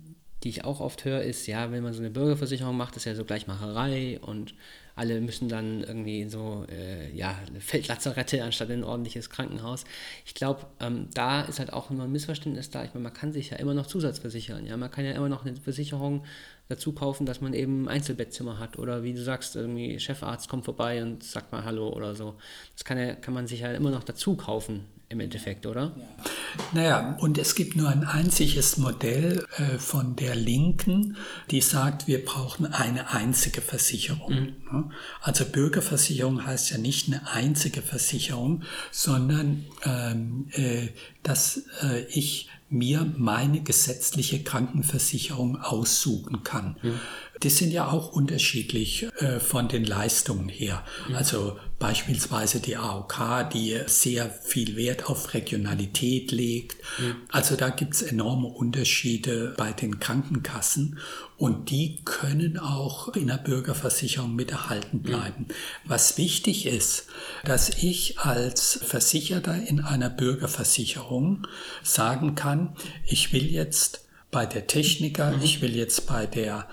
die 0.45 0.51
ich 0.51 0.65
auch 0.65 0.81
oft 0.81 1.05
höre, 1.05 1.23
ist, 1.23 1.47
ja, 1.47 1.73
wenn 1.73 1.83
man 1.83 1.95
so 1.95 2.01
eine 2.01 2.11
Bürgerversicherung 2.11 2.77
macht, 2.77 2.97
ist 2.97 3.07
ja 3.07 3.15
so 3.15 3.25
Gleichmacherei 3.25 4.21
und 4.21 4.55
alle 4.97 5.21
müssen 5.21 5.49
dann 5.49 5.83
irgendwie 5.83 6.29
so 6.29 6.65
äh, 6.71 7.15
ja, 7.15 7.37
Feldlazarette 7.59 8.45
anstatt 8.45 8.71
in 8.71 8.81
ein 8.81 8.85
ordentliches 8.85 9.29
Krankenhaus. 9.29 9.85
Ich 10.25 10.35
glaube, 10.35 10.67
ähm, 10.81 11.09
da 11.15 11.43
ist 11.43 11.59
halt 11.59 11.73
auch 11.73 11.91
immer 11.91 12.05
ein 12.05 12.13
Missverständnis 12.13 12.71
da. 12.71 12.85
Ich 12.85 12.95
meine, 12.95 13.05
man 13.05 13.13
kann 13.13 13.33
sich 13.33 13.51
ja 13.51 13.57
immer 13.57 13.75
noch 13.75 13.87
Zusatzversichern. 13.87 14.67
Ja? 14.67 14.77
Man 14.77 14.91
kann 14.91 15.05
ja 15.05 15.13
immer 15.13 15.29
noch 15.29 15.45
eine 15.45 15.57
Versicherung 15.57 16.25
dazu 16.69 16.93
kaufen, 16.93 17.27
dass 17.27 17.41
man 17.41 17.55
eben 17.55 17.85
ein 17.85 17.89
Einzelbettzimmer 17.89 18.59
hat. 18.59 18.79
Oder 18.79 19.03
wie 19.03 19.15
du 19.15 19.23
sagst, 19.23 19.57
irgendwie 19.57 19.99
Chefarzt 19.99 20.49
kommt 20.49 20.65
vorbei 20.65 21.03
und 21.03 21.25
sagt 21.25 21.51
mal 21.51 21.65
Hallo 21.65 21.89
oder 21.89 22.15
so. 22.15 22.37
Das 22.75 22.85
kann, 22.85 22.99
ja, 22.99 23.15
kann 23.15 23.35
man 23.35 23.47
sich 23.47 23.61
ja 23.61 23.73
immer 23.73 23.91
noch 23.91 24.05
dazu 24.05 24.37
kaufen 24.37 24.87
im 25.15 25.21
Endeffekt, 25.21 25.67
oder? 25.67 25.93
Ja. 25.97 26.31
Naja, 26.73 27.17
und 27.21 27.39
es 27.39 27.55
gibt 27.55 27.77
nur 27.77 27.89
ein 27.89 28.05
einziges 28.05 28.77
Modell 28.77 29.47
äh, 29.57 29.79
von 29.79 30.17
der 30.17 30.35
Linken, 30.35 31.17
die 31.51 31.61
sagt, 31.61 32.07
wir 32.07 32.25
brauchen 32.25 32.67
eine 32.67 33.11
einzige 33.11 33.61
Versicherung. 33.61 34.55
Mhm. 34.71 34.93
Also 35.21 35.45
Bürgerversicherung 35.45 36.45
heißt 36.47 36.71
ja 36.71 36.79
nicht 36.79 37.09
eine 37.09 37.29
einzige 37.29 37.83
Versicherung, 37.83 38.63
sondern 38.91 39.65
ähm, 39.85 40.49
äh, 40.53 40.89
dass 41.23 41.65
äh, 41.83 42.05
ich 42.11 42.49
mir 42.71 43.07
meine 43.17 43.63
gesetzliche 43.63 44.43
Krankenversicherung 44.43 45.61
aussuchen 45.61 46.43
kann. 46.43 46.77
Mhm. 46.83 47.01
Die 47.43 47.51
sind 47.51 47.71
ja 47.73 47.89
auch 47.89 48.13
unterschiedlich 48.13 49.07
äh, 49.19 49.39
von 49.39 49.69
den 49.69 49.85
Leistungen 49.85 50.49
her. 50.49 50.83
Mhm. 51.09 51.15
Also 51.15 51.59
beispielsweise 51.85 52.61
die 52.61 52.79
AOK, 52.79 53.51
die 53.53 53.79
sehr 53.85 54.31
viel 54.31 54.75
Wert 54.75 55.05
auf 55.11 55.35
Regionalität 55.35 56.33
legt. 56.33 56.79
Mhm. 56.99 57.17
Also 57.31 57.57
da 57.57 57.69
gibt 57.69 57.93
es 57.93 58.01
enorme 58.01 58.47
Unterschiede 58.49 59.53
bei 59.59 59.71
den 59.73 60.01
Krankenkassen 60.01 60.99
und 61.37 61.69
die 61.69 61.99
können 62.07 62.59
auch 62.59 63.09
in 63.09 63.27
der 63.27 63.37
Bürgerversicherung 63.37 64.35
mit 64.35 64.51
erhalten 64.51 65.03
bleiben. 65.03 65.45
Mhm. 65.49 65.55
Was 65.85 66.17
wichtig 66.17 66.65
ist, 66.65 67.09
dass 67.45 67.69
ich 67.69 68.19
als 68.19 68.81
Versicherter 68.83 69.55
in 69.55 69.81
einer 69.81 70.09
Bürgerversicherung 70.09 71.47
sagen 71.83 72.35
kann, 72.35 72.75
ich 73.05 73.35
will 73.35 73.45
jetzt 73.45 74.07
bei 74.31 74.47
der 74.47 74.67
Techniker, 74.67 75.33
mhm. 75.33 75.43
ich 75.43 75.61
will 75.61 75.77
jetzt 75.77 76.07
bei 76.07 76.25
der 76.25 76.67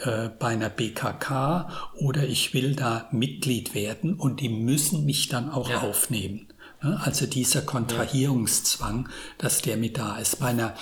äh, 0.00 0.28
bei 0.38 0.48
einer 0.48 0.70
BKK 0.70 1.68
oder 1.94 2.24
ich 2.24 2.54
will 2.54 2.74
da 2.74 3.08
Mitglied 3.12 3.74
werden 3.74 4.14
und 4.14 4.40
die 4.40 4.48
müssen 4.48 5.04
mich 5.04 5.28
dann 5.28 5.50
auch 5.50 5.68
ja. 5.68 5.80
aufnehmen. 5.80 6.46
Also 6.80 7.26
dieser 7.26 7.62
Kontrahierungszwang, 7.62 9.08
dass 9.38 9.62
der 9.62 9.76
mit 9.76 9.98
da 9.98 10.18
ist. 10.18 10.40
Bei 10.40 10.48
einer 10.48 10.74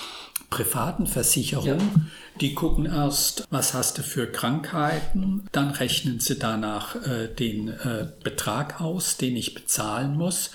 privaten 0.48 1.06
Versicherung, 1.06 1.78
ja. 1.78 2.00
die 2.40 2.54
gucken 2.54 2.86
erst, 2.86 3.46
was 3.50 3.74
hast 3.74 3.98
du 3.98 4.02
für 4.02 4.26
Krankheiten, 4.26 5.46
dann 5.52 5.70
rechnen 5.70 6.18
sie 6.18 6.38
danach 6.38 6.96
äh, 6.96 7.28
den 7.28 7.68
äh, 7.68 8.08
Betrag 8.24 8.80
aus, 8.80 9.16
den 9.16 9.36
ich 9.36 9.54
bezahlen 9.54 10.16
muss 10.16 10.50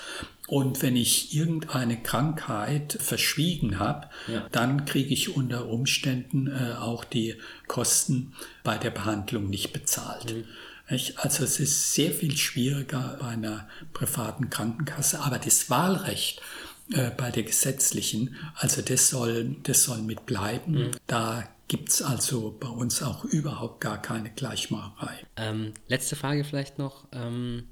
und 0.47 0.81
wenn 0.83 0.95
ich 0.95 1.35
irgendeine 1.35 2.01
Krankheit 2.01 2.97
verschwiegen 2.99 3.79
habe, 3.79 4.09
ja. 4.27 4.47
dann 4.51 4.85
kriege 4.85 5.13
ich 5.13 5.35
unter 5.35 5.67
Umständen 5.67 6.47
äh, 6.47 6.75
auch 6.79 7.03
die 7.03 7.35
Kosten 7.67 8.33
bei 8.63 8.77
der 8.77 8.91
Behandlung 8.91 9.49
nicht 9.49 9.73
bezahlt. 9.73 10.35
Mhm. 10.35 10.45
Also 10.87 11.43
es 11.43 11.59
ist 11.59 11.93
sehr 11.93 12.11
viel 12.11 12.37
schwieriger 12.37 13.17
bei 13.19 13.29
einer 13.29 13.67
privaten 13.93 14.51
Krankenkasse, 14.51 15.19
aber 15.21 15.39
das 15.39 15.71
Wahlrecht 15.71 16.43
äh, 16.91 17.09
bei 17.09 17.31
der 17.31 17.41
gesetzlichen, 17.41 18.35
also 18.53 18.83
das 18.83 19.09
soll, 19.09 19.55
das 19.63 19.83
soll 19.83 20.03
mit 20.03 20.27
bleiben. 20.27 20.73
Mhm. 20.73 20.91
Da 21.07 21.43
gibt 21.67 21.89
es 21.89 22.03
also 22.03 22.55
bei 22.59 22.67
uns 22.67 23.01
auch 23.01 23.25
überhaupt 23.25 23.81
gar 23.81 23.99
keine 23.99 24.29
Gleichmacherei. 24.29 25.25
Ähm, 25.37 25.73
letzte 25.87 26.15
Frage 26.15 26.43
vielleicht 26.43 26.77
noch. 26.77 27.07
Ähm, 27.11 27.63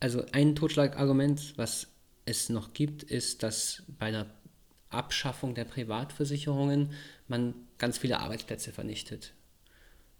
also 0.00 0.24
ein 0.32 0.56
Totschlagargument, 0.56 1.54
was 1.56 1.86
es 2.28 2.48
noch 2.48 2.72
gibt, 2.74 3.02
ist, 3.02 3.42
dass 3.42 3.82
bei 3.98 4.06
einer 4.06 4.26
Abschaffung 4.90 5.54
der 5.54 5.64
Privatversicherungen 5.64 6.92
man 7.26 7.54
ganz 7.78 7.98
viele 7.98 8.20
Arbeitsplätze 8.20 8.72
vernichtet. 8.72 9.32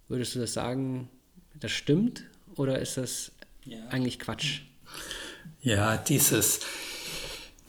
Würdest 0.08 0.34
du 0.34 0.40
das 0.40 0.52
sagen, 0.52 1.10
das 1.54 1.72
stimmt 1.72 2.24
oder 2.54 2.78
ist 2.78 2.96
das 2.96 3.32
ja. 3.64 3.86
eigentlich 3.88 4.18
Quatsch? 4.18 4.62
Ja, 5.60 5.96
dieses, 5.96 6.60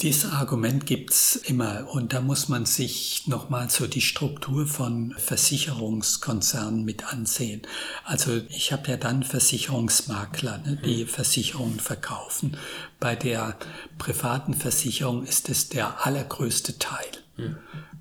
dieses 0.01 0.31
Argument 0.31 0.85
gibt 0.85 1.12
es 1.12 1.35
immer 1.35 1.88
und 1.91 2.13
da 2.13 2.21
muss 2.21 2.47
man 2.47 2.65
sich 2.65 3.23
nochmal 3.27 3.69
so 3.69 3.88
die 3.88 4.01
Struktur 4.01 4.65
von 4.65 5.13
Versicherungskonzernen 5.17 6.85
mit 6.85 7.12
ansehen. 7.12 7.62
Also 8.05 8.41
ich 8.49 8.71
habe 8.71 8.91
ja 8.91 8.97
dann 8.97 9.23
Versicherungsmakler, 9.23 10.59
ne, 10.59 10.81
die 10.85 11.03
mhm. 11.03 11.07
Versicherungen 11.07 11.79
verkaufen. 11.79 12.57
Bei 12.99 13.15
der 13.15 13.57
privaten 13.97 14.53
Versicherung 14.53 15.25
ist 15.25 15.49
es 15.49 15.69
der 15.69 16.05
allergrößte 16.05 16.79
Teil. 16.79 17.07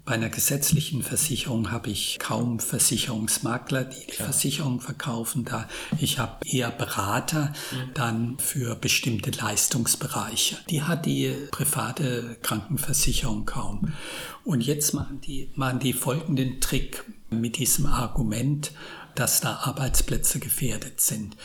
Bei 0.05 0.15
einer 0.15 0.31
gesetzlichen 0.31 1.03
Versicherung 1.03 1.71
habe 1.71 1.91
ich 1.91 2.19
kaum 2.19 2.61
Versicherungsmakler, 2.61 3.85
die 3.85 4.07
die 4.07 4.17
Versicherung 4.17 4.81
verkaufen. 4.81 5.45
Da 5.45 5.69
ich 5.99 6.19
habe 6.19 6.47
eher 6.47 6.71
Berater 6.71 7.53
mhm. 7.73 7.95
dann 7.95 8.39
für 8.39 8.75
bestimmte 8.75 9.31
Leistungsbereiche. 9.31 10.57
Die 10.71 10.83
hat 10.83 11.05
die 11.05 11.35
private 11.51 12.39
Krankenversicherung 12.43 13.45
kaum. 13.45 13.93
Und 14.45 14.63
jetzt 14.63 14.95
machen 14.95 15.21
die, 15.21 15.51
machen 15.57 15.79
die 15.79 15.93
folgenden 15.93 16.61
Trick 16.61 17.05
mit 17.29 17.59
diesem 17.59 17.85
Argument, 17.85 18.73
dass 19.15 19.43
da 19.43 19.57
Arbeitsplätze 19.57 20.39
gefährdet 20.39 21.01
sind. 21.03 21.37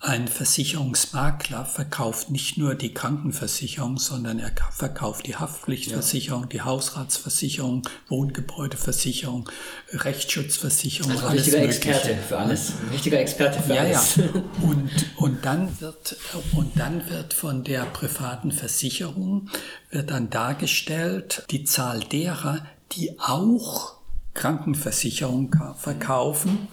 Ein 0.00 0.28
Versicherungsmakler 0.28 1.64
verkauft 1.64 2.30
nicht 2.30 2.56
nur 2.56 2.76
die 2.76 2.94
Krankenversicherung, 2.94 3.98
sondern 3.98 4.38
er 4.38 4.52
verkauft 4.70 5.26
die 5.26 5.34
Haftpflichtversicherung, 5.34 6.42
ja. 6.42 6.48
die 6.48 6.62
Hausratsversicherung, 6.62 7.82
Wohngebäudeversicherung, 8.06 9.50
Rechtsschutzversicherung. 9.92 11.10
Also 11.10 11.26
ein 11.26 11.32
richtiger 11.32 11.62
Experte 11.62 12.16
für 12.16 12.38
alles. 12.38 12.74
Ein 12.80 12.88
richtiger 12.92 13.18
Experte 13.18 13.60
für 13.60 13.74
ja, 13.74 13.82
alles. 13.82 14.16
Ja. 14.16 14.24
Und, 14.62 14.90
und, 15.16 15.44
dann 15.44 15.80
wird, 15.80 16.16
und 16.52 16.78
dann 16.78 17.10
wird 17.10 17.34
von 17.34 17.64
der 17.64 17.84
privaten 17.84 18.52
Versicherung 18.52 19.50
wird 19.90 20.10
dann 20.10 20.30
dargestellt 20.30 21.44
die 21.50 21.64
Zahl 21.64 22.00
derer, 22.00 22.64
die 22.92 23.18
auch 23.18 23.98
Krankenversicherung 24.34 25.56
verkaufen 25.76 26.68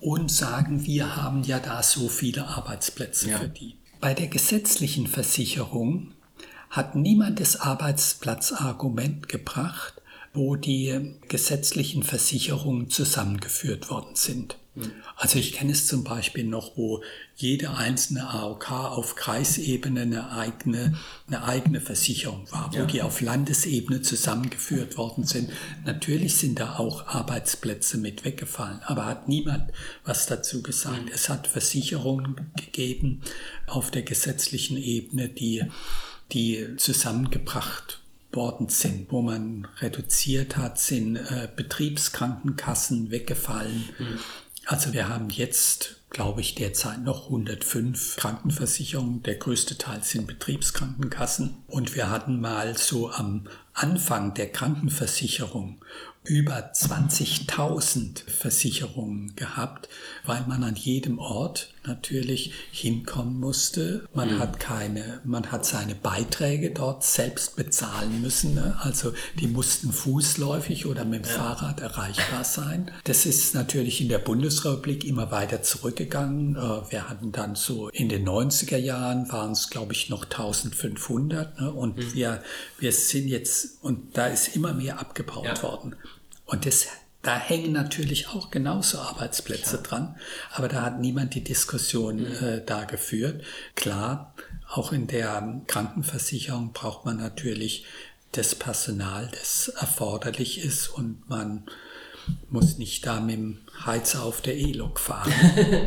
und 0.00 0.30
sagen, 0.30 0.84
wir 0.84 1.16
haben 1.16 1.42
ja 1.42 1.58
da 1.58 1.82
so 1.82 2.08
viele 2.08 2.46
Arbeitsplätze 2.46 3.30
ja. 3.30 3.38
für 3.38 3.48
die. 3.48 3.76
Bei 4.00 4.14
der 4.14 4.28
gesetzlichen 4.28 5.06
Versicherung 5.06 6.12
hat 6.70 6.94
niemand 6.94 7.40
das 7.40 7.60
Arbeitsplatzargument 7.60 9.28
gebracht, 9.28 10.02
wo 10.34 10.56
die 10.56 11.14
gesetzlichen 11.28 12.02
Versicherungen 12.02 12.90
zusammengeführt 12.90 13.90
worden 13.90 14.14
sind. 14.14 14.58
Also 15.16 15.38
ich 15.38 15.52
kenne 15.52 15.72
es 15.72 15.86
zum 15.86 16.04
Beispiel 16.04 16.44
noch, 16.44 16.76
wo 16.76 17.02
jede 17.34 17.70
einzelne 17.70 18.28
AOK 18.28 18.70
auf 18.70 19.14
Kreisebene 19.14 20.02
eine 20.02 20.30
eigene, 20.30 20.96
eine 21.26 21.44
eigene 21.44 21.80
Versicherung 21.80 22.46
war, 22.50 22.70
wo 22.72 22.78
ja. 22.78 22.84
die 22.84 23.02
auf 23.02 23.20
Landesebene 23.20 24.02
zusammengeführt 24.02 24.96
worden 24.96 25.24
sind. 25.24 25.50
Natürlich 25.84 26.36
sind 26.36 26.60
da 26.60 26.76
auch 26.78 27.06
Arbeitsplätze 27.06 27.98
mit 27.98 28.24
weggefallen, 28.24 28.80
aber 28.84 29.06
hat 29.06 29.28
niemand 29.28 29.72
was 30.04 30.26
dazu 30.26 30.62
gesagt. 30.62 31.04
Mhm. 31.04 31.10
Es 31.12 31.28
hat 31.28 31.46
Versicherungen 31.46 32.52
gegeben 32.56 33.22
auf 33.66 33.90
der 33.90 34.02
gesetzlichen 34.02 34.76
Ebene, 34.76 35.28
die, 35.28 35.64
die 36.32 36.76
zusammengebracht 36.76 38.00
worden 38.32 38.68
sind, 38.68 39.10
wo 39.10 39.22
man 39.22 39.66
reduziert 39.80 40.56
hat, 40.56 40.78
sind 40.78 41.16
äh, 41.16 41.48
Betriebskrankenkassen 41.54 43.10
weggefallen. 43.10 43.88
Mhm. 43.98 44.18
Also 44.68 44.92
wir 44.92 45.08
haben 45.08 45.30
jetzt, 45.30 46.00
glaube 46.10 46.40
ich, 46.40 46.56
derzeit 46.56 47.00
noch 47.00 47.26
105 47.26 48.16
Krankenversicherungen. 48.16 49.22
Der 49.22 49.36
größte 49.36 49.78
Teil 49.78 50.02
sind 50.02 50.26
Betriebskrankenkassen. 50.26 51.62
Und 51.68 51.94
wir 51.94 52.10
hatten 52.10 52.40
mal 52.40 52.76
so 52.76 53.12
am 53.12 53.46
Anfang 53.74 54.34
der 54.34 54.50
Krankenversicherung 54.50 55.80
über 56.24 56.72
20.000 56.72 58.28
Versicherungen 58.28 59.36
gehabt, 59.36 59.88
weil 60.24 60.44
man 60.48 60.64
an 60.64 60.74
jedem 60.74 61.20
Ort 61.20 61.72
natürlich 61.86 62.52
hinkommen 62.70 63.38
musste. 63.40 64.06
Man 64.14 64.34
mhm. 64.34 64.38
hat 64.38 64.60
keine, 64.60 65.20
man 65.24 65.50
hat 65.52 65.64
seine 65.64 65.94
Beiträge 65.94 66.70
dort 66.70 67.04
selbst 67.04 67.56
bezahlen 67.56 68.20
müssen. 68.22 68.54
Ne? 68.54 68.76
Also 68.80 69.12
die 69.38 69.46
mussten 69.46 69.92
fußläufig 69.92 70.86
oder 70.86 71.04
mit 71.04 71.24
dem 71.24 71.30
ja. 71.30 71.38
Fahrrad 71.38 71.80
erreichbar 71.80 72.44
sein. 72.44 72.90
Das 73.04 73.26
ist 73.26 73.54
natürlich 73.54 74.00
in 74.00 74.08
der 74.08 74.18
Bundesrepublik 74.18 75.04
immer 75.04 75.30
weiter 75.30 75.62
zurückgegangen. 75.62 76.56
Äh, 76.56 76.90
wir 76.90 77.08
hatten 77.08 77.32
dann 77.32 77.54
so 77.54 77.88
in 77.88 78.08
den 78.08 78.26
90er 78.26 78.76
Jahren 78.76 79.30
waren 79.30 79.52
es, 79.52 79.70
glaube 79.70 79.92
ich, 79.92 80.08
noch 80.08 80.24
1500. 80.24 81.60
Ne? 81.60 81.72
Und 81.72 81.96
mhm. 81.96 82.14
wir, 82.14 82.42
wir 82.78 82.92
sind 82.92 83.28
jetzt, 83.28 83.82
und 83.82 84.16
da 84.16 84.26
ist 84.26 84.56
immer 84.56 84.72
mehr 84.72 84.98
abgebaut 84.98 85.44
ja. 85.44 85.62
worden. 85.62 85.96
Und 86.46 86.64
das, 86.64 86.86
da 87.26 87.36
hängen 87.36 87.72
natürlich 87.72 88.28
auch 88.28 88.50
genauso 88.50 88.98
Arbeitsplätze 88.98 89.78
Klar. 89.78 89.82
dran, 89.82 90.16
aber 90.52 90.68
da 90.68 90.82
hat 90.82 91.00
niemand 91.00 91.34
die 91.34 91.42
Diskussion 91.42 92.20
mhm. 92.20 92.44
äh, 92.44 92.60
da 92.64 92.84
geführt. 92.84 93.42
Klar, 93.74 94.32
auch 94.68 94.92
in 94.92 95.08
der 95.08 95.62
Krankenversicherung 95.66 96.72
braucht 96.72 97.04
man 97.04 97.16
natürlich 97.16 97.84
das 98.30 98.54
Personal, 98.54 99.28
das 99.32 99.68
erforderlich 99.68 100.64
ist 100.64 100.88
und 100.88 101.28
man 101.28 101.66
muss 102.48 102.78
nicht 102.78 103.04
da 103.06 103.18
mit 103.20 103.36
dem 103.36 103.58
Heizer 103.84 104.22
auf 104.22 104.40
der 104.40 104.56
E-Lok 104.56 105.00
fahren. 105.00 105.32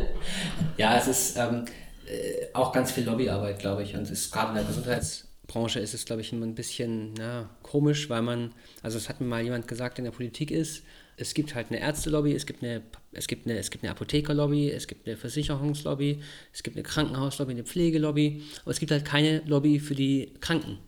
ja, 0.76 0.98
es 0.98 1.06
ist 1.06 1.36
ähm, 1.38 1.64
äh, 2.06 2.48
auch 2.52 2.72
ganz 2.72 2.92
viel 2.92 3.04
Lobbyarbeit, 3.04 3.58
glaube 3.58 3.82
ich. 3.82 3.94
Und 3.94 4.02
es 4.02 4.10
ist 4.10 4.32
gerade 4.32 4.50
in 4.50 4.54
der 4.56 4.64
Gesundheits- 4.64 5.26
Branche 5.46 5.80
ist 5.80 5.94
es, 5.94 6.04
glaube 6.04 6.22
ich, 6.22 6.32
immer 6.32 6.46
ein 6.46 6.54
bisschen 6.54 7.14
na, 7.14 7.50
komisch, 7.64 8.08
weil 8.08 8.22
man, 8.22 8.52
also 8.82 8.98
es 8.98 9.08
hat 9.08 9.20
mir 9.20 9.26
mal 9.26 9.42
jemand 9.42 9.66
gesagt, 9.66 9.98
in 9.98 10.04
der 10.04 10.12
Politik 10.12 10.52
ist, 10.52 10.84
es 11.20 11.34
gibt 11.34 11.54
halt 11.54 11.68
eine 11.70 11.80
Ärztelobby, 11.80 12.32
es 12.34 12.46
gibt 12.46 12.62
eine, 12.62 12.82
es 13.12 13.26
gibt 13.26 13.46
eine, 13.46 13.58
es 13.58 13.70
gibt 13.70 13.84
eine 13.84 13.90
Apothekerlobby, 13.90 14.70
es 14.70 14.86
gibt 14.86 15.06
eine 15.06 15.16
Versicherungslobby, 15.16 16.22
es 16.52 16.62
gibt 16.62 16.76
eine 16.76 16.82
Krankenhauslobby, 16.82 17.52
eine 17.52 17.64
Pflegelobby, 17.64 18.42
aber 18.62 18.70
es 18.70 18.80
gibt 18.80 18.90
halt 18.90 19.04
keine 19.04 19.42
Lobby 19.46 19.78
für 19.80 19.94
die 19.94 20.32
Kranken, 20.40 20.78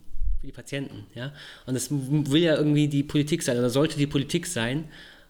für 0.41 0.47
die 0.47 0.53
Patienten, 0.53 1.05
ja. 1.13 1.33
Und 1.65 1.75
das 1.75 1.89
will 1.91 2.41
ja 2.41 2.55
irgendwie 2.55 2.87
die 2.87 3.03
Politik 3.03 3.43
sein 3.43 3.57
oder 3.57 3.69
sollte 3.69 3.97
die 3.97 4.07
Politik 4.07 4.47
sein. 4.47 4.85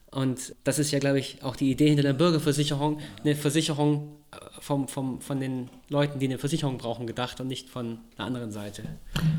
Und 0.09 0.55
das 0.63 0.79
ist 0.79 0.91
ja, 0.91 0.99
glaube 0.99 1.19
ich, 1.19 1.43
auch 1.43 1.55
die 1.55 1.71
Idee 1.71 1.87
hinter 1.87 2.03
der 2.03 2.13
Bürgerversicherung, 2.13 2.99
eine 3.23 3.35
Versicherung 3.35 4.22
vom, 4.59 4.87
vom, 4.87 5.21
von 5.21 5.39
den 5.39 5.69
Leuten, 5.89 6.19
die 6.19 6.25
eine 6.25 6.37
Versicherung 6.37 6.77
brauchen, 6.77 7.07
gedacht 7.07 7.39
und 7.41 7.47
nicht 7.47 7.69
von 7.69 7.99
der 8.17 8.25
anderen 8.25 8.51
Seite. 8.51 8.83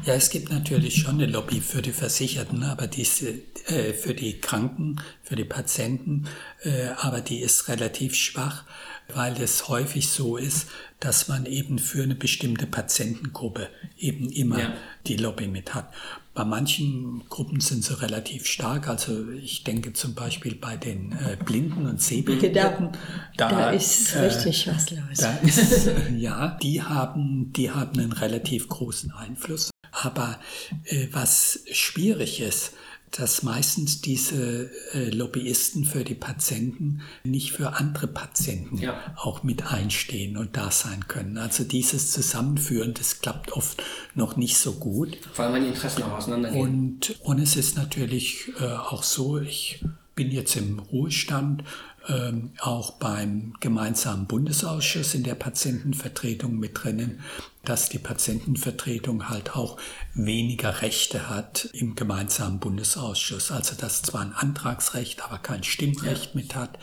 Ja, 0.04 0.14
es 0.14 0.30
gibt 0.30 0.50
natürlich 0.50 0.96
schon 0.96 1.14
eine 1.14 1.26
Lobby 1.26 1.60
für 1.60 1.82
die 1.82 1.92
Versicherten, 1.92 2.62
aber 2.62 2.86
diese 2.86 3.30
äh, 3.66 3.92
für 3.92 4.14
die 4.14 4.40
Kranken, 4.40 5.00
für 5.22 5.36
die 5.36 5.44
Patienten, 5.44 6.26
äh, 6.62 6.88
aber 6.98 7.20
die 7.20 7.40
ist 7.40 7.68
relativ 7.68 8.14
schwach, 8.14 8.64
weil 9.12 9.40
es 9.40 9.68
häufig 9.68 10.08
so 10.08 10.36
ist, 10.36 10.68
dass 11.00 11.28
man 11.28 11.46
eben 11.46 11.78
für 11.78 12.02
eine 12.02 12.14
bestimmte 12.14 12.66
Patientengruppe 12.66 13.68
eben 13.98 14.30
immer 14.30 14.58
ja. 14.58 14.74
die 15.06 15.16
Lobby 15.16 15.46
mit 15.46 15.74
hat. 15.74 15.92
Bei 16.34 16.44
manchen 16.44 17.22
Gruppen 17.28 17.60
sind 17.60 17.84
sie 17.84 18.00
relativ 18.00 18.46
stark. 18.46 18.88
Also 18.88 19.30
ich 19.30 19.62
denke 19.62 19.92
zum 19.92 20.14
Beispiel 20.14 20.56
bei 20.56 20.76
den 20.76 21.12
äh, 21.12 21.36
Blinden 21.44 21.86
und 21.86 22.02
Sehbehinderten. 22.02 22.90
Da, 23.36 23.48
da 23.48 23.70
ist 23.70 24.16
äh, 24.16 24.24
richtig 24.24 24.66
was 24.66 24.90
los. 24.90 25.18
Da 25.18 25.36
ist, 25.36 25.90
ja, 26.16 26.58
die 26.60 26.82
haben, 26.82 27.52
die 27.52 27.70
haben 27.70 28.00
einen 28.00 28.12
relativ 28.12 28.68
großen 28.68 29.12
Einfluss. 29.12 29.70
Aber 29.92 30.40
äh, 30.86 31.06
was 31.12 31.60
schwierig 31.70 32.40
ist, 32.40 32.72
dass 33.16 33.42
meistens 33.42 34.00
diese 34.00 34.70
äh, 34.92 35.10
Lobbyisten 35.10 35.84
für 35.84 36.02
die 36.02 36.14
Patienten 36.14 37.00
nicht 37.22 37.52
für 37.52 37.74
andere 37.74 38.08
Patienten 38.08 38.78
ja. 38.78 39.14
auch 39.16 39.42
mit 39.42 39.66
einstehen 39.70 40.36
und 40.36 40.56
da 40.56 40.70
sein 40.70 41.06
können. 41.06 41.38
Also 41.38 41.62
dieses 41.64 42.10
Zusammenführen, 42.10 42.92
das 42.94 43.20
klappt 43.20 43.52
oft 43.52 43.82
noch 44.14 44.36
nicht 44.36 44.56
so 44.56 44.72
gut. 44.72 45.16
Vor 45.32 45.44
allem, 45.44 45.54
wenn 45.54 45.62
die 45.62 45.68
Interessen 45.68 46.02
auch 46.02 46.18
auseinandergehen. 46.18 46.62
Und, 46.62 47.20
und 47.20 47.38
es 47.38 47.56
ist 47.56 47.76
natürlich 47.76 48.52
äh, 48.60 48.64
auch 48.64 49.04
so, 49.04 49.38
ich 49.38 49.84
bin 50.14 50.30
jetzt 50.30 50.56
im 50.56 50.78
Ruhestand 50.78 51.64
ähm, 52.08 52.52
auch 52.60 52.92
beim 52.92 53.54
gemeinsamen 53.60 54.26
Bundesausschuss 54.26 55.14
in 55.14 55.22
der 55.22 55.34
Patientenvertretung 55.34 56.58
mit 56.58 56.82
drinnen, 56.82 57.20
dass 57.64 57.88
die 57.88 57.98
Patientenvertretung 57.98 59.28
halt 59.28 59.56
auch 59.56 59.78
weniger 60.14 60.82
Rechte 60.82 61.30
hat 61.30 61.68
im 61.72 61.94
gemeinsamen 61.94 62.60
Bundesausschuss. 62.60 63.50
Also 63.50 63.74
dass 63.74 64.02
zwar 64.02 64.22
ein 64.22 64.34
Antragsrecht, 64.34 65.24
aber 65.24 65.38
kein 65.38 65.64
Stimmrecht 65.64 66.34
ja. 66.34 66.40
mit 66.40 66.54
hat. 66.54 66.78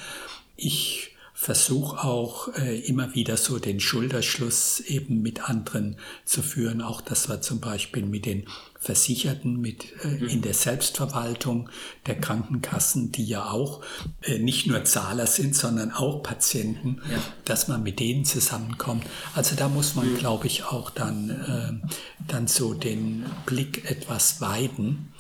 Ich 0.56 1.11
versuche 1.42 2.04
auch 2.04 2.56
äh, 2.56 2.82
immer 2.82 3.16
wieder 3.16 3.36
so 3.36 3.58
den 3.58 3.80
Schulterschluss 3.80 4.80
eben 4.80 5.24
mit 5.24 5.50
anderen 5.50 5.98
zu 6.24 6.44
führen, 6.44 6.84
auch 6.84 7.02
dass 7.02 7.30
wir 7.30 7.42
zum 7.42 7.60
Beispiel 7.60 8.06
mit 8.06 8.28
den 8.28 8.46
Versicherten 8.80 9.60
mit 9.60 9.86
äh, 10.04 10.08
mhm. 10.08 10.28
in 10.28 10.42
der 10.44 10.54
Selbstverwaltung 10.54 11.68
der 12.06 12.22
Krankenkassen, 12.22 13.12
die 13.12 13.26
ja 13.26 13.50
auch 13.50 13.82
äh, 14.22 14.38
nicht 14.38 14.68
nur 14.68 14.84
Zahler 14.84 15.26
sind, 15.26 15.56
sondern 15.56 15.92
auch 15.92 16.22
Patienten, 16.22 17.02
ja. 17.12 17.18
dass 17.46 17.68
man 17.68 17.82
mit 17.82 18.00
denen 18.00 18.24
zusammenkommt. 18.24 19.04
Also 19.34 19.56
da 19.56 19.68
muss 19.68 19.96
man, 19.96 20.14
mhm. 20.14 20.18
glaube 20.20 20.46
ich, 20.46 20.66
auch 20.66 20.92
dann, 20.92 21.82
äh, 21.82 21.88
dann 22.28 22.46
so 22.46 22.76
den 22.76 23.26
Blick 23.48 23.90
etwas 23.90 24.42
weiten 24.42 25.12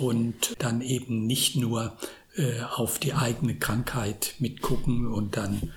und 0.00 0.56
dann 0.58 0.80
eben 0.80 1.28
nicht 1.28 1.54
nur 1.54 1.96
äh, 2.36 2.60
auf 2.74 2.98
die 2.98 3.14
eigene 3.14 3.56
Krankheit 3.56 4.34
mitgucken 4.38 5.06
und 5.06 5.36
dann 5.36 5.72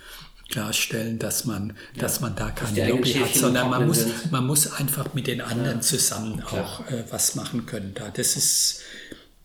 klarstellen, 0.49 1.17
dass 1.17 1.45
man, 1.45 1.69
ja. 1.95 2.01
dass 2.01 2.19
man 2.19 2.35
da 2.35 2.51
keine 2.51 2.89
Lobby 2.89 3.13
hat, 3.13 3.33
sondern 3.33 3.69
man 3.71 3.87
muss, 3.87 4.05
man 4.29 4.45
muss 4.45 4.71
einfach 4.71 5.13
mit 5.13 5.25
den 5.25 5.41
anderen 5.41 5.77
ja. 5.77 5.81
zusammen 5.81 6.43
auch 6.43 6.87
äh, 6.91 7.03
was 7.09 7.35
machen 7.35 7.65
können. 7.65 7.93
Da. 7.95 8.09
Das 8.09 8.35
ist, 8.35 8.81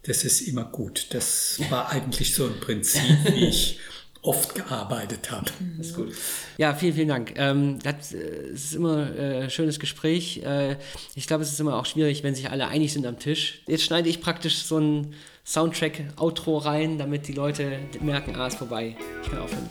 das 0.03 0.25
ist 0.25 0.43
immer 0.43 0.65
gut. 0.65 1.07
Das 1.11 1.61
war 1.71 1.91
eigentlich 1.91 2.35
so 2.35 2.45
ein 2.45 2.61
Prinzip, 2.61 3.03
wie 3.25 3.47
ich 3.47 3.81
oft 4.29 4.55
gearbeitet 4.55 5.31
habe. 5.31 5.51
Das 5.79 5.87
ist 5.87 5.97
gut. 5.97 6.13
Ja, 6.59 6.75
vielen, 6.75 6.95
vielen 6.95 7.09
Dank. 7.09 7.33
Ähm, 7.37 7.79
das 7.83 8.13
äh, 8.13 8.51
ist 8.53 8.75
immer 8.75 9.11
äh, 9.17 9.45
ein 9.45 9.51
schönes 9.51 9.81
Gespräch. 9.81 10.43
Äh, 10.45 10.77
ich 11.15 11.27
glaube, 11.27 11.43
es 11.43 11.51
ist 11.51 11.59
immer 11.59 11.77
auch 11.77 11.87
schwierig, 11.87 12.23
wenn 12.23 12.35
sich 12.35 12.51
alle 12.51 12.69
einig 12.69 12.93
sind 12.93 13.07
am 13.07 13.19
Tisch. 13.19 13.63
Jetzt 13.67 13.85
schneide 13.85 14.11
ich 14.11 14.21
praktisch 14.21 14.59
so 14.59 14.79
ein 14.79 15.15
Soundtrack-Outro 15.47 16.59
rein, 16.59 16.99
damit 16.99 17.27
die 17.27 17.33
Leute 17.33 17.79
merken, 18.01 18.37
ah, 18.37 18.49
ist 18.49 18.59
vorbei. 18.59 18.97
Ich 19.23 19.31
kann 19.31 19.41
aufhören 19.41 19.69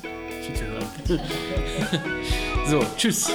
so, 2.67 2.81
tschüss. 2.97 3.29